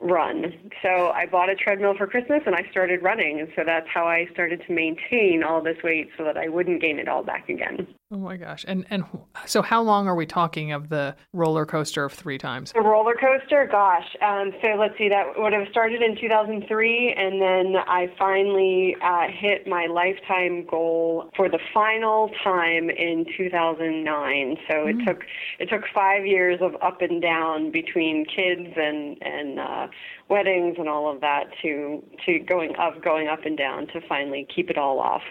[0.00, 0.52] run.
[0.82, 3.40] So I bought a treadmill for Christmas and I started running.
[3.40, 6.80] And so that's how I started to maintain all this weight so that I wouldn't
[6.80, 7.86] gain it all back again.
[8.10, 8.64] Oh my gosh.
[8.66, 9.04] And and
[9.44, 12.72] so how long are we talking of the roller coaster of three times?
[12.72, 14.16] The roller coaster, gosh.
[14.22, 19.26] Um, so let's see, that would have started in 2003, and then I finally uh,
[19.28, 24.56] hit my lifetime goal for the final time in 2009.
[24.70, 25.24] So it took
[25.58, 29.88] it took five years of up and down between kids and and uh,
[30.30, 34.46] weddings and all of that to to going up, going up and down to finally
[34.54, 35.22] keep it all off.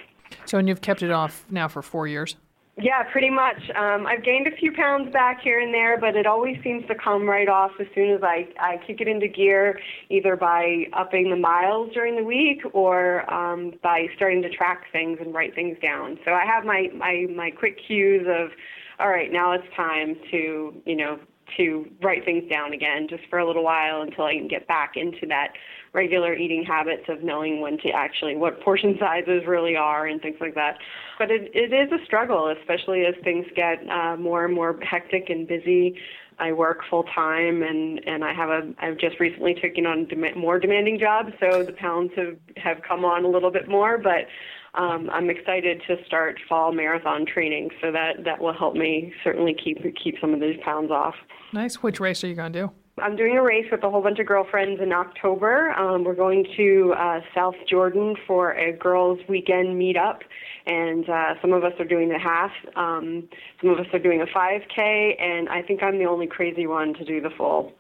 [0.46, 2.36] So and you've kept it off now for four years?
[2.80, 3.58] Yeah, pretty much.
[3.76, 6.94] Um, I've gained a few pounds back here and there, but it always seems to
[6.94, 11.32] come right off as soon as I, I kick it into gear, either by upping
[11.32, 15.76] the miles during the week or um, by starting to track things and write things
[15.82, 16.20] down.
[16.24, 18.52] So I have my, my, my quick cues of,
[19.00, 21.20] all right, now it's time to, you know,
[21.58, 24.92] to write things down again just for a little while until I can get back
[24.96, 25.54] into that
[25.98, 30.38] regular eating habits of knowing when to actually what portion sizes really are and things
[30.40, 30.78] like that.
[31.18, 35.30] But it, it is a struggle, especially as things get uh, more and more hectic
[35.30, 35.98] and busy.
[36.38, 40.38] I work full time, and and I have a I've just recently taken on dem-
[40.38, 43.98] more demanding jobs, so the pounds have have come on a little bit more.
[43.98, 44.28] But
[44.80, 49.56] um, I'm excited to start fall marathon training, so that that will help me certainly
[49.56, 51.16] keep keep some of these pounds off.
[51.54, 51.82] Nice.
[51.82, 52.72] Which race are you going to do?
[53.00, 55.70] I'm doing a race with a whole bunch of girlfriends in October.
[55.72, 60.22] Um, we're going to uh, South Jordan for a girls' weekend meetup,
[60.66, 62.52] and uh, some of us are doing the half.
[62.76, 63.30] Um,
[63.62, 66.96] some of us are doing a 5K, and I think I'm the only crazy one
[66.96, 67.72] to do the full.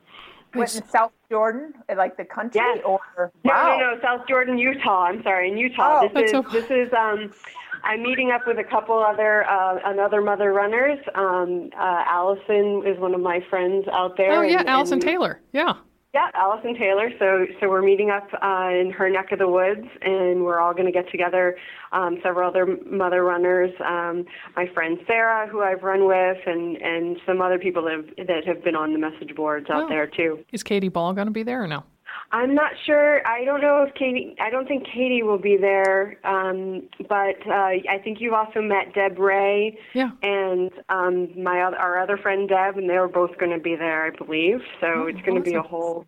[0.53, 2.79] What, in South Jordan, like the country, Yes.
[2.85, 3.77] or No, wow.
[3.79, 5.05] no, no, South Jordan, Utah.
[5.05, 6.01] I'm sorry, in Utah.
[6.03, 6.07] Oh.
[6.07, 7.33] this is That's so- this is um
[7.83, 10.99] I'm meeting up with a couple other uh another mother runners.
[11.15, 14.31] Um uh Allison is one of my friends out there.
[14.31, 15.41] Oh yeah, and- Allison and- Taylor.
[15.53, 15.73] Yeah.
[16.13, 17.11] Yeah, Allison Taylor.
[17.19, 20.71] So, so we're meeting up uh, in her neck of the woods, and we're all
[20.73, 21.57] going to get together.
[21.91, 27.17] Um, several other mother runners, um, my friend Sarah, who I've run with, and and
[27.27, 29.89] some other people that have, that have been on the message boards out Oh.
[29.89, 30.39] there too.
[30.51, 31.83] Is Katie Ball going to be there or no?
[32.31, 33.25] I'm not sure.
[33.25, 34.35] I don't know if Katie.
[34.41, 36.17] I don't think Katie will be there.
[36.25, 37.51] Um, but uh,
[37.89, 40.11] I think you've also met Deb Ray Yeah.
[40.21, 44.05] and um, my our other friend Deb, and they were both going to be there,
[44.05, 44.59] I believe.
[44.81, 46.05] So Oh, it's going to be a whole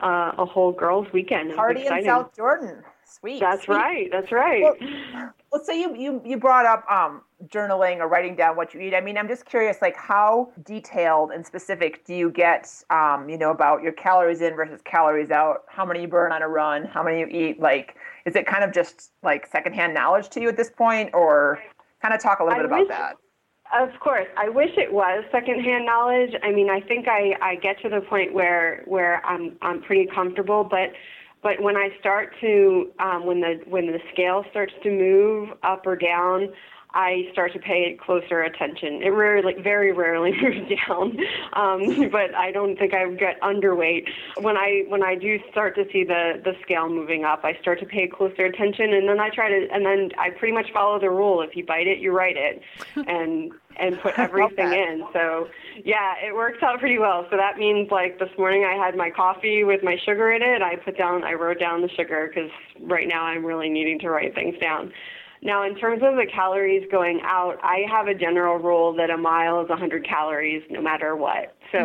[0.00, 1.54] uh, a whole girls' weekend.
[1.54, 2.04] Party in.
[2.04, 2.82] South Jordan.
[3.04, 3.40] Sweet.
[3.40, 3.74] That's sweet.
[3.74, 4.08] right.
[4.10, 4.62] That's right.
[4.62, 4.76] Well,
[5.52, 8.94] well, so you, you you brought up um, journaling or writing down what you eat.
[8.94, 13.38] I mean, I'm just curious, like how detailed and specific do you get, um, you
[13.38, 15.64] know, about your calories in versus calories out?
[15.68, 16.84] How many you burn on a run?
[16.84, 17.60] How many you eat?
[17.60, 21.58] Like, is it kind of just like secondhand knowledge to you at this point, or
[22.02, 23.16] kind of talk a little I bit about that?
[23.78, 26.34] Of course, I wish it was secondhand knowledge.
[26.42, 30.06] I mean, I think I, I get to the point where where I'm I'm pretty
[30.12, 30.90] comfortable, but
[31.42, 35.86] but when I start to um, when the when the scale starts to move up
[35.86, 36.48] or down,
[36.94, 39.02] I start to pay closer attention.
[39.02, 41.18] It rarely, very rarely moves down,
[41.52, 44.08] um, but I don't think I get underweight.
[44.40, 47.80] When I when I do start to see the the scale moving up, I start
[47.80, 50.98] to pay closer attention, and then I try to, and then I pretty much follow
[50.98, 52.62] the rule: if you bite it, you write it,
[53.08, 55.04] and and put everything in.
[55.12, 55.48] So
[55.84, 57.26] yeah, it works out pretty well.
[57.30, 60.62] So that means like this morning I had my coffee with my sugar in it.
[60.62, 62.50] I put down, I wrote down the sugar because
[62.80, 64.92] right now I'm really needing to write things down.
[65.42, 69.16] Now, in terms of the calories going out, I have a general rule that a
[69.16, 71.56] mile is 100 calories no matter what.
[71.72, 71.78] So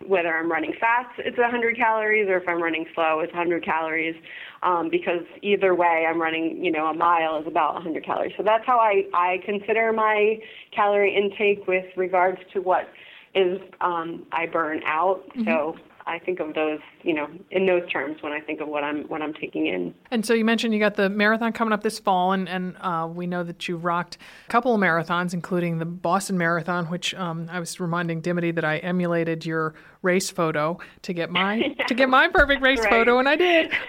[0.00, 0.08] mm.
[0.08, 4.16] whether I'm running fast, it's 100 calories, or if I'm running slow, it's 100 calories.
[4.62, 8.32] Um, because either way, I'm running, you know, a mile is about 100 calories.
[8.36, 10.38] So that's how I, I consider my
[10.74, 12.88] calorie intake with regards to what
[13.34, 15.28] is um, I burn out.
[15.30, 15.44] Mm-hmm.
[15.44, 18.82] So I think of those, you know, in those terms when I think of what
[18.82, 19.94] I'm what I'm taking in.
[20.10, 23.08] And so you mentioned you got the marathon coming up this fall, and and uh,
[23.12, 27.48] we know that you've rocked a couple of marathons, including the Boston Marathon, which um,
[27.50, 32.08] I was reminding Dimity that I emulated your race photo to get my to get
[32.08, 32.90] my perfect race right.
[32.90, 33.70] photo, and I did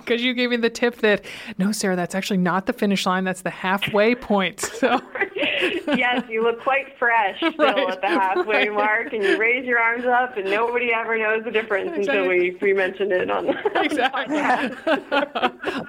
[0.00, 1.24] because you gave me the tip that
[1.58, 4.60] no, Sarah, that's actually not the finish line; that's the halfway point.
[4.60, 5.00] So.
[5.96, 7.90] yes, you look quite fresh still right.
[7.90, 11.50] at the halfway mark, and you raise your arms up, and nobody ever knows the
[11.50, 12.18] difference exactly.
[12.18, 13.52] until we, we mentioned it on the
[13.82, 14.36] exactly.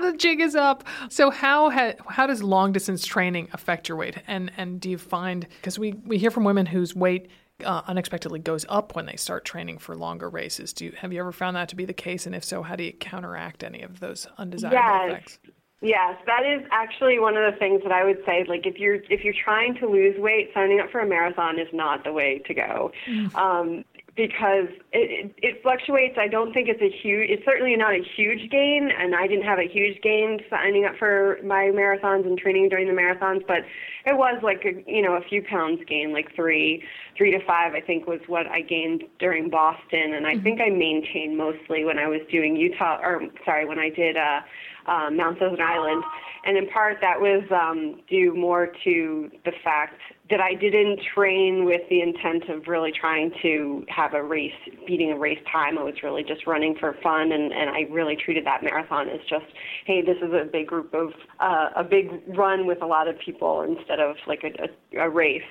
[0.05, 0.83] the jig is up.
[1.09, 4.97] So how ha- how does long distance training affect your weight, and and do you
[4.97, 7.29] find because we we hear from women whose weight
[7.63, 10.73] uh, unexpectedly goes up when they start training for longer races.
[10.73, 12.25] Do you, have you ever found that to be the case?
[12.25, 15.11] And if so, how do you counteract any of those undesirable yes.
[15.11, 15.39] effects?
[15.85, 18.43] Yes, that is actually one of the things that I would say.
[18.47, 21.67] Like, if you're if you're trying to lose weight, signing up for a marathon is
[21.73, 22.91] not the way to go.
[23.07, 23.35] Mm.
[23.35, 26.17] Um, because it, it, it fluctuates.
[26.17, 27.29] I don't think it's a huge.
[27.29, 30.95] It's certainly not a huge gain, and I didn't have a huge gain signing up
[30.97, 33.45] for my marathons and training during the marathons.
[33.45, 33.59] But
[34.05, 36.83] it was like a, you know a few pounds gain, like three,
[37.17, 37.73] three to five.
[37.73, 40.43] I think was what I gained during Boston, and I mm-hmm.
[40.43, 44.39] think I maintained mostly when I was doing Utah, or sorry, when I did uh,
[44.87, 46.03] uh, Mount Pleasant Island,
[46.45, 51.65] and in part that was um, due more to the fact that I didn't train
[51.65, 54.51] with the intent of really trying to have a race,
[54.87, 55.77] beating a race time.
[55.77, 59.19] I was really just running for fun, and, and I really treated that marathon as
[59.29, 59.45] just,
[59.85, 63.19] hey, this is a big group of, uh, a big run with a lot of
[63.19, 65.43] people instead of like a, a, a race.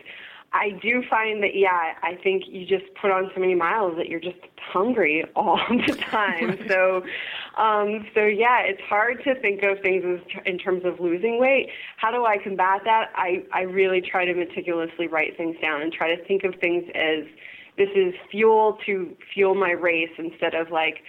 [0.55, 4.09] I do find that, yeah, I think you just put on so many miles that
[4.09, 6.57] you're just hungry all the time.
[6.69, 7.03] so,
[7.61, 11.71] um, so yeah, it's hard to think of things as, in terms of losing weight.
[11.97, 13.11] How do I combat that?
[13.17, 16.85] I, I really try to meticulously write things down and try to think of things
[16.95, 17.25] as
[17.77, 21.03] this is fuel to fuel my race instead of like,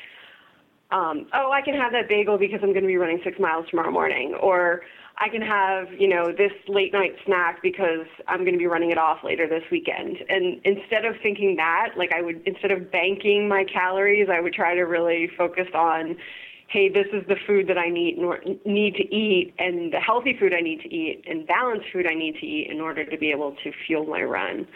[0.90, 3.68] um, oh, I can have that bagel because I'm going to be running six miles
[3.70, 4.82] tomorrow morning, or
[5.18, 8.92] I can have, you know, this late night snack because I'm going to be running
[8.92, 10.18] it off later this weekend.
[10.28, 14.54] And instead of thinking that, like I would, instead of banking my calories, I would
[14.54, 16.18] try to really focus on,
[16.68, 18.18] hey, this is the food that I need
[18.66, 22.14] need to eat, and the healthy food I need to eat, and balanced food I
[22.14, 24.68] need to eat in order to be able to fuel my run.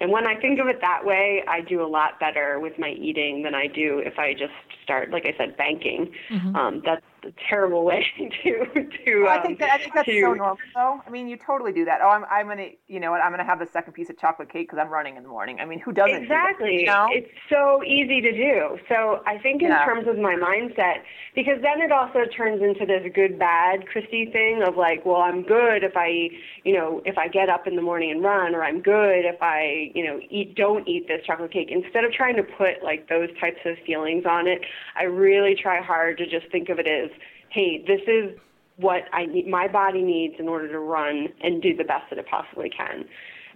[0.00, 2.90] And when I think of it that way, I do a lot better with my
[2.90, 6.12] eating than I do if I just start, like I said, banking.
[6.30, 6.56] Mm-hmm.
[6.56, 9.22] Um, that's a terrible way to to.
[9.22, 11.00] Well, I think um, that, I think that's to, so normal, though.
[11.06, 12.00] I mean, you totally do that.
[12.02, 14.50] Oh, I'm I'm gonna, you know, what I'm gonna have the second piece of chocolate
[14.52, 15.58] cake because I'm running in the morning.
[15.60, 16.22] I mean, who doesn't?
[16.22, 16.68] Exactly.
[16.68, 17.06] Do you know?
[17.10, 18.78] It's so easy to do.
[18.88, 19.84] So I think in yeah.
[19.84, 21.02] terms of my mindset,
[21.34, 25.42] because then it also turns into this good bad Christy thing of like, well, I'm
[25.42, 26.30] good if I,
[26.64, 29.40] you know, if I get up in the morning and run, or I'm good if
[29.40, 31.68] I, you know, eat don't eat this chocolate cake.
[31.70, 34.62] Instead of trying to put like those types of feelings on it,
[34.96, 37.10] I really try hard to just think of it as
[37.52, 38.38] hey, this is
[38.76, 42.18] what I need, my body needs in order to run and do the best that
[42.18, 43.04] it possibly can.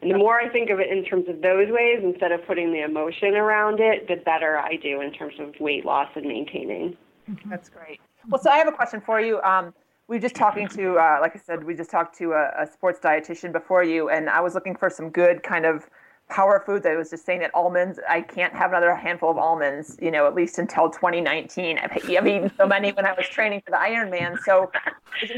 [0.02, 2.72] And the more I think of it in terms of those ways, instead of putting
[2.72, 6.96] the emotion around it, the better I do in terms of weight loss and maintaining.
[7.30, 7.48] Mm-hmm.
[7.48, 7.98] That's great.
[8.28, 9.40] Well, so I have a question for you.
[9.40, 9.72] Um,
[10.08, 12.66] we were just talking to, uh, like I said, we just talked to a, a
[12.70, 15.88] sports dietitian before you, and I was looking for some good kind of
[16.28, 16.86] power foods.
[16.86, 20.26] I was just saying that almonds, I can't have another handful of almonds, you know,
[20.26, 21.78] at least until 2019.
[21.78, 24.38] I've, I've eaten so many when I was training for the Ironman.
[24.44, 24.70] So,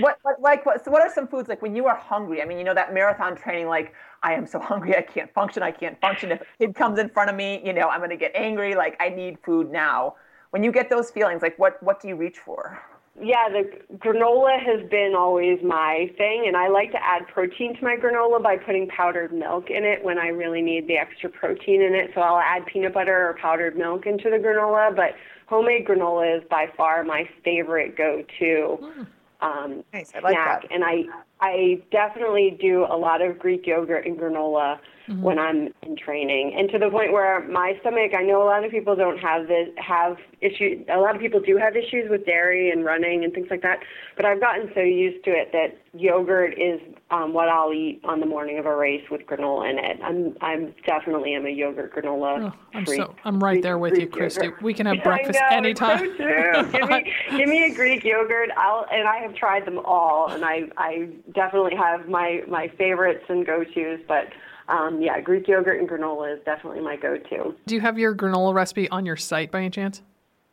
[0.00, 2.40] what, what, like, what, so what are some foods like when you are hungry?
[2.40, 5.62] I mean, you know, that marathon training, like, I am so hungry, I can't function,
[5.62, 6.32] I can't function.
[6.32, 8.96] If kid comes in front of me, you know, I'm going to get angry, like,
[8.98, 10.14] I need food now.
[10.50, 12.80] When you get those feelings, like, what, what do you reach for?
[13.22, 17.84] Yeah, the granola has been always my thing, and I like to add protein to
[17.84, 21.82] my granola by putting powdered milk in it when I really need the extra protein
[21.82, 22.10] in it.
[22.14, 25.14] So I'll add peanut butter or powdered milk into the granola, but
[25.46, 28.78] homemade granola is by far my favorite go-to.
[28.80, 29.02] Hmm.
[29.40, 30.12] Um, Nice.
[30.14, 30.72] I like snack, that.
[30.72, 31.04] and I
[31.40, 34.78] I definitely do a lot of Greek yogurt and granola
[35.08, 35.22] Mm-hmm.
[35.22, 38.12] when I'm in training, and to the point where my stomach.
[38.14, 40.84] I know a lot of people don't have this have issues.
[40.92, 43.78] A lot of people do have issues with dairy and running and things like that.
[44.16, 46.78] But I've gotten so used to it that yogurt is
[47.10, 49.98] um, what I'll eat on the morning of a race with granola in it.
[50.02, 52.98] I'm I'm definitely am a yogurt granola Oh, I'm freak.
[53.00, 54.46] so I'm right there with you, Greek Christy.
[54.46, 54.62] yogurt.
[54.62, 55.98] We can have breakfast know, anytime.
[56.18, 56.70] So true.
[56.70, 58.50] give me give me a Greek yogurt.
[58.56, 63.24] I'll and I have tried them all, and I I definitely have my my favorites
[63.28, 64.00] and go tos.
[64.06, 64.26] But
[64.68, 67.54] um, yeah, Greek yogurt and granola is definitely my go to.
[67.66, 70.02] Do you have your granola recipe on your site by any chance?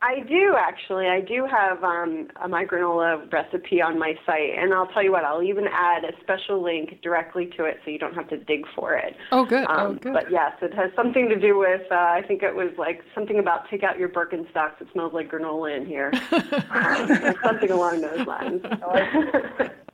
[0.02, 1.08] I do actually.
[1.08, 5.12] I do have um, a my granola recipe on my site, and I'll tell you
[5.12, 5.24] what.
[5.24, 8.66] I'll even add a special link directly to it, so you don't have to dig
[8.76, 9.16] for it.
[9.32, 9.66] Oh, good.
[9.68, 10.14] oh, Um, good.
[10.14, 11.82] But yes, it has something to do with.
[11.90, 14.80] Uh, I think it was like something about take out your Birkenstocks.
[14.80, 16.12] It smells like granola in here.
[16.70, 18.62] um, something along those lines.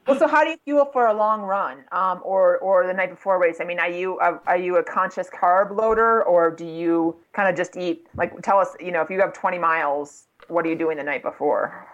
[0.07, 3.11] Well, so how do you fuel for a long run, um, or or the night
[3.11, 3.57] before a race?
[3.61, 7.47] I mean, are you a, are you a conscious carb loader, or do you kind
[7.47, 8.07] of just eat?
[8.17, 11.03] Like, tell us, you know, if you have 20 miles, what are you doing the
[11.03, 11.87] night before?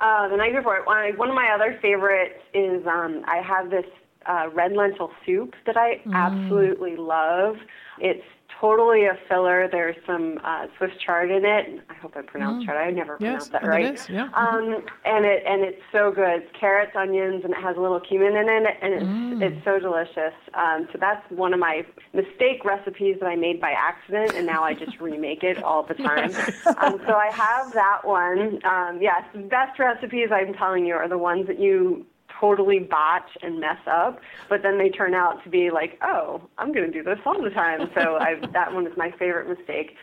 [0.00, 3.86] Uh, the night before, one one of my other favorites is um, I have this
[4.26, 6.12] uh, red lentil soup that I Mm.
[6.14, 7.56] absolutely love.
[7.98, 8.22] It's
[8.60, 9.68] totally a filler.
[9.70, 11.80] There's some uh, Swiss chard in it.
[11.88, 12.78] I hope I pronounced chard.
[12.78, 13.20] I never Mm.
[13.20, 13.94] Yes, pronounced that and it right.
[13.94, 14.28] is, yeah.
[14.34, 16.42] Um, and it and it's so good.
[16.42, 19.42] It's carrots, onions, and it has a little cumin in it, and it's Mm.
[19.42, 20.34] it's so delicious.
[20.54, 24.62] Um, so that's one of my mistake recipes that I made by accident, and now
[24.64, 26.30] I just remake it all the time.
[26.78, 28.60] um, so I have that one.
[28.64, 32.06] Um, yes, best recipes I'm telling you are the ones that you
[32.40, 36.72] totally botch and mess up, but then they turn out to be like, oh, I'm
[36.72, 37.90] going to do this all the time.
[37.94, 39.96] So I, that one is my favorite mistake.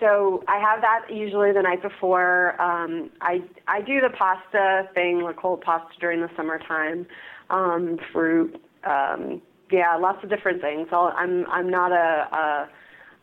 [0.00, 2.60] So I have that usually the night before.
[2.60, 7.06] Um, I I do the pasta thing, like cold pasta during the summertime,
[7.50, 8.60] um, fruit.
[8.84, 10.88] Um, yeah, lots of different things.
[10.90, 12.68] I'll, I'm I'm not a,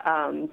[0.06, 0.50] a um,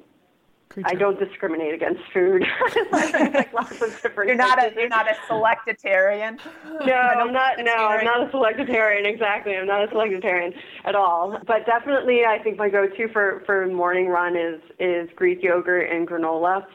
[0.84, 2.44] I don't discriminate against food.
[2.92, 4.28] like lots of different.
[4.28, 6.38] You're not a you're not a selectitarian.
[6.84, 7.58] No, I'm not.
[7.58, 9.06] No, I'm not a selectarian.
[9.06, 10.54] Exactly, I'm not a selectarian
[10.84, 11.38] at all.
[11.46, 16.06] But definitely, I think my go-to for for morning run is is Greek yogurt and
[16.06, 16.66] granola.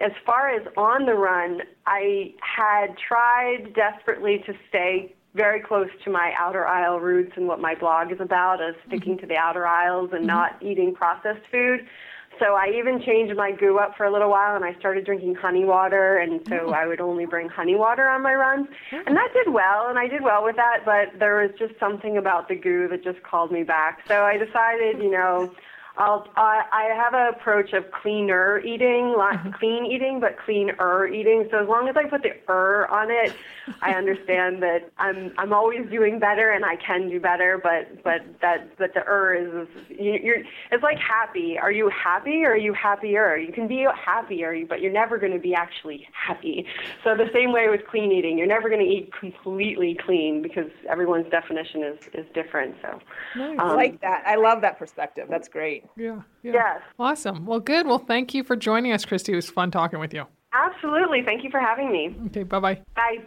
[0.00, 6.10] As far as on the run, I had tried desperately to stay very close to
[6.10, 9.20] my outer aisle roots and what my blog is about, of sticking mm-hmm.
[9.20, 10.28] to the outer aisles and mm-hmm.
[10.28, 11.86] not eating processed food.
[12.40, 15.34] So I even changed my goo up for a little while and I started drinking
[15.34, 16.74] honey water and so mm.
[16.74, 18.66] I would only bring honey water on my runs.
[18.90, 22.16] And that did well and I did well with that, but there was just something
[22.16, 24.00] about the goo that just called me back.
[24.08, 25.52] So I decided, you know,
[26.00, 31.46] I'll, I I have an approach of cleaner eating, not clean eating, but cleaner eating.
[31.50, 33.34] So as long as I put the er on it,
[33.82, 37.60] I understand that I'm I'm always doing better and I can do better.
[37.62, 40.38] But but that but the er is you, you're
[40.72, 41.58] it's like happy.
[41.58, 43.36] Are you happy or are you happier?
[43.36, 46.64] You can be happier, but you're never going to be actually happy.
[47.04, 50.70] So the same way with clean eating, you're never going to eat completely clean because
[50.88, 52.76] everyone's definition is is different.
[52.80, 53.00] So
[53.36, 54.22] I um, like that.
[54.26, 55.28] I love that perspective.
[55.28, 55.89] That's great.
[55.96, 56.52] Yeah, yeah.
[56.52, 56.82] yes.
[56.98, 57.46] Awesome.
[57.46, 57.86] Well, good.
[57.86, 59.32] Well, thank you for joining us, Christy.
[59.32, 60.26] It was fun talking with you.
[60.52, 61.22] Absolutely.
[61.22, 62.16] Thank you for having me.
[62.26, 62.82] Okay, bye bye.
[62.96, 63.18] Bye.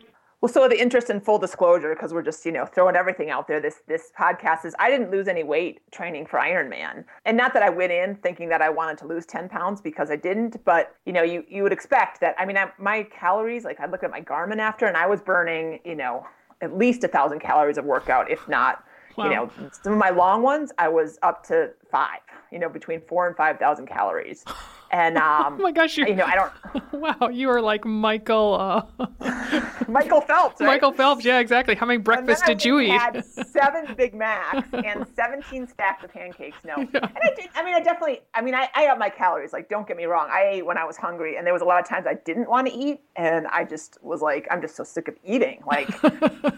[0.43, 3.47] Well, so the interest in full disclosure, because we're just, you know, throwing everything out
[3.47, 3.61] there.
[3.61, 7.05] This this podcast is I didn't lose any weight training for Ironman.
[7.23, 10.11] And not that I went in thinking that I wanted to lose 10 pounds because
[10.11, 12.35] I didn't, but you know, you you would expect that.
[12.37, 15.21] I mean, I, my calories, like I'd look at my Garmin after and I was
[15.21, 16.27] burning, you know,
[16.61, 18.83] at least a thousand calories of workout, if not,
[19.15, 19.25] Wow.
[19.25, 19.51] you know,
[19.83, 22.19] some of my long ones, I was up to five,
[22.51, 24.43] you know, between four and five thousand calories.
[24.93, 29.05] And um, Oh my gosh, you know, I don't wow, you are like Michael uh,
[29.87, 30.67] Michael Phelps, right?
[30.67, 31.25] Michael Phelps.
[31.25, 31.75] Yeah, exactly.
[31.75, 32.89] How many breakfasts did you eat?
[32.89, 36.57] Had seven Big Macs and 17 stacks of pancakes.
[36.63, 37.49] No, and I did.
[37.55, 38.21] I mean, I definitely.
[38.33, 39.51] I mean, I, I up my calories.
[39.51, 40.29] Like, don't get me wrong.
[40.31, 42.49] I ate when I was hungry, and there was a lot of times I didn't
[42.49, 45.61] want to eat, and I just was like, I'm just so sick of eating.
[45.65, 45.89] Like,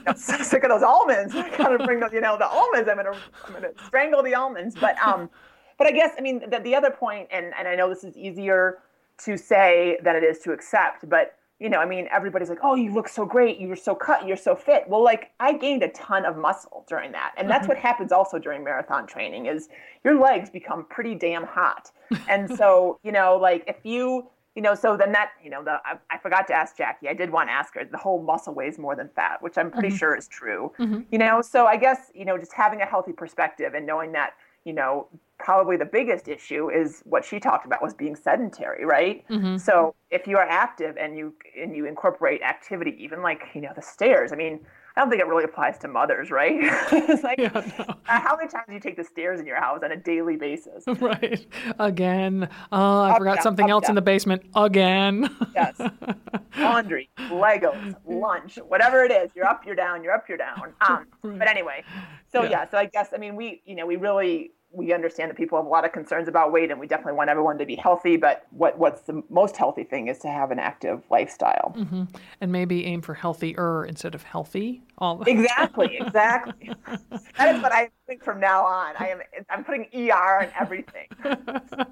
[0.07, 1.33] I'm so sick of those almonds.
[1.35, 2.13] I gotta bring those.
[2.13, 2.89] You know, the almonds.
[2.89, 4.75] I'm gonna, I'm gonna strangle the almonds.
[4.79, 5.29] But um,
[5.77, 8.15] but I guess I mean the, the other point, and and I know this is
[8.17, 8.79] easier
[9.25, 12.75] to say than it is to accept, but you know, I mean, everybody's like, "Oh,
[12.75, 13.59] you look so great.
[13.59, 14.27] You're so cut.
[14.27, 17.67] You're so fit." Well, like I gained a ton of muscle during that, and that's
[17.67, 19.69] what happens also during marathon training is
[20.03, 21.91] your legs become pretty damn hot.
[22.29, 25.81] And so, you know, like if you you know, so then that, you know, the
[25.85, 27.09] I, I, forgot to ask Jackie.
[27.09, 27.83] I did want to ask her.
[27.83, 29.97] The whole muscle weighs more than fat, which I'm pretty mm-hmm.
[29.97, 30.71] sure is true.
[30.79, 31.01] Mm-hmm.
[31.11, 34.33] You know, so I guess you know, just having a healthy perspective and knowing that,
[34.65, 35.07] you know,
[35.37, 39.27] probably the biggest issue is what she talked about was being sedentary, right?
[39.29, 39.57] Mm-hmm.
[39.57, 43.71] So if you are active and you and you incorporate activity, even like you know
[43.75, 44.31] the stairs.
[44.31, 44.59] I mean,
[44.95, 46.53] I don't think it really applies to mothers, right?
[46.91, 47.85] it's like, yeah, no.
[47.89, 50.37] uh, how many times do you take the stairs in your house on a daily
[50.37, 50.83] basis?
[51.05, 51.45] Right.
[51.77, 52.49] Again.
[52.71, 53.91] Uh, I up, forgot down, something else down.
[53.91, 54.43] in the basement.
[54.55, 55.29] Again.
[55.53, 55.79] yes.
[56.57, 59.29] Laundry, Legos, lunch, whatever it is.
[59.35, 60.73] You're up, you're down, you're up, you're down.
[60.87, 61.37] Um, right.
[61.37, 61.83] But anyway,
[62.31, 62.49] so yeah.
[62.49, 65.57] yeah, so I guess, I mean, we, you know, we really we understand that people
[65.57, 68.17] have a lot of concerns about weight and we definitely want everyone to be healthy
[68.17, 71.73] but what what's the most healthy thing is to have an active lifestyle.
[71.75, 72.03] Mm-hmm.
[72.41, 76.71] and maybe aim for healthier instead of healthy all exactly exactly.
[77.37, 78.93] That is what i think from now on.
[78.97, 79.19] I am
[79.49, 81.07] i'm putting er on everything.
[81.23, 81.43] I'm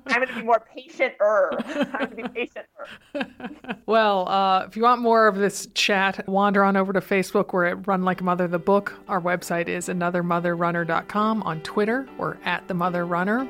[0.07, 1.57] going to be more patient-er.
[1.93, 3.75] I'm going to be patient-er.
[3.85, 7.65] Well uh, if you want more of this chat wander on over to facebook where
[7.65, 8.93] it run like a mother the book.
[9.07, 13.47] Our website is anothermotherrunner.com on twitter we're at the mother runner.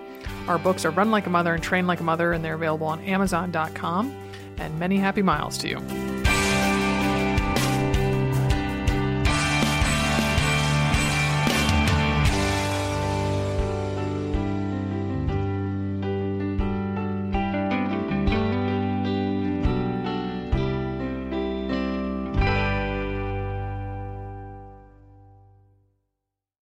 [0.49, 2.88] Our books are run like a mother and train like a mother and they're available
[2.88, 4.13] on amazon.com
[4.57, 6.22] and many happy miles to you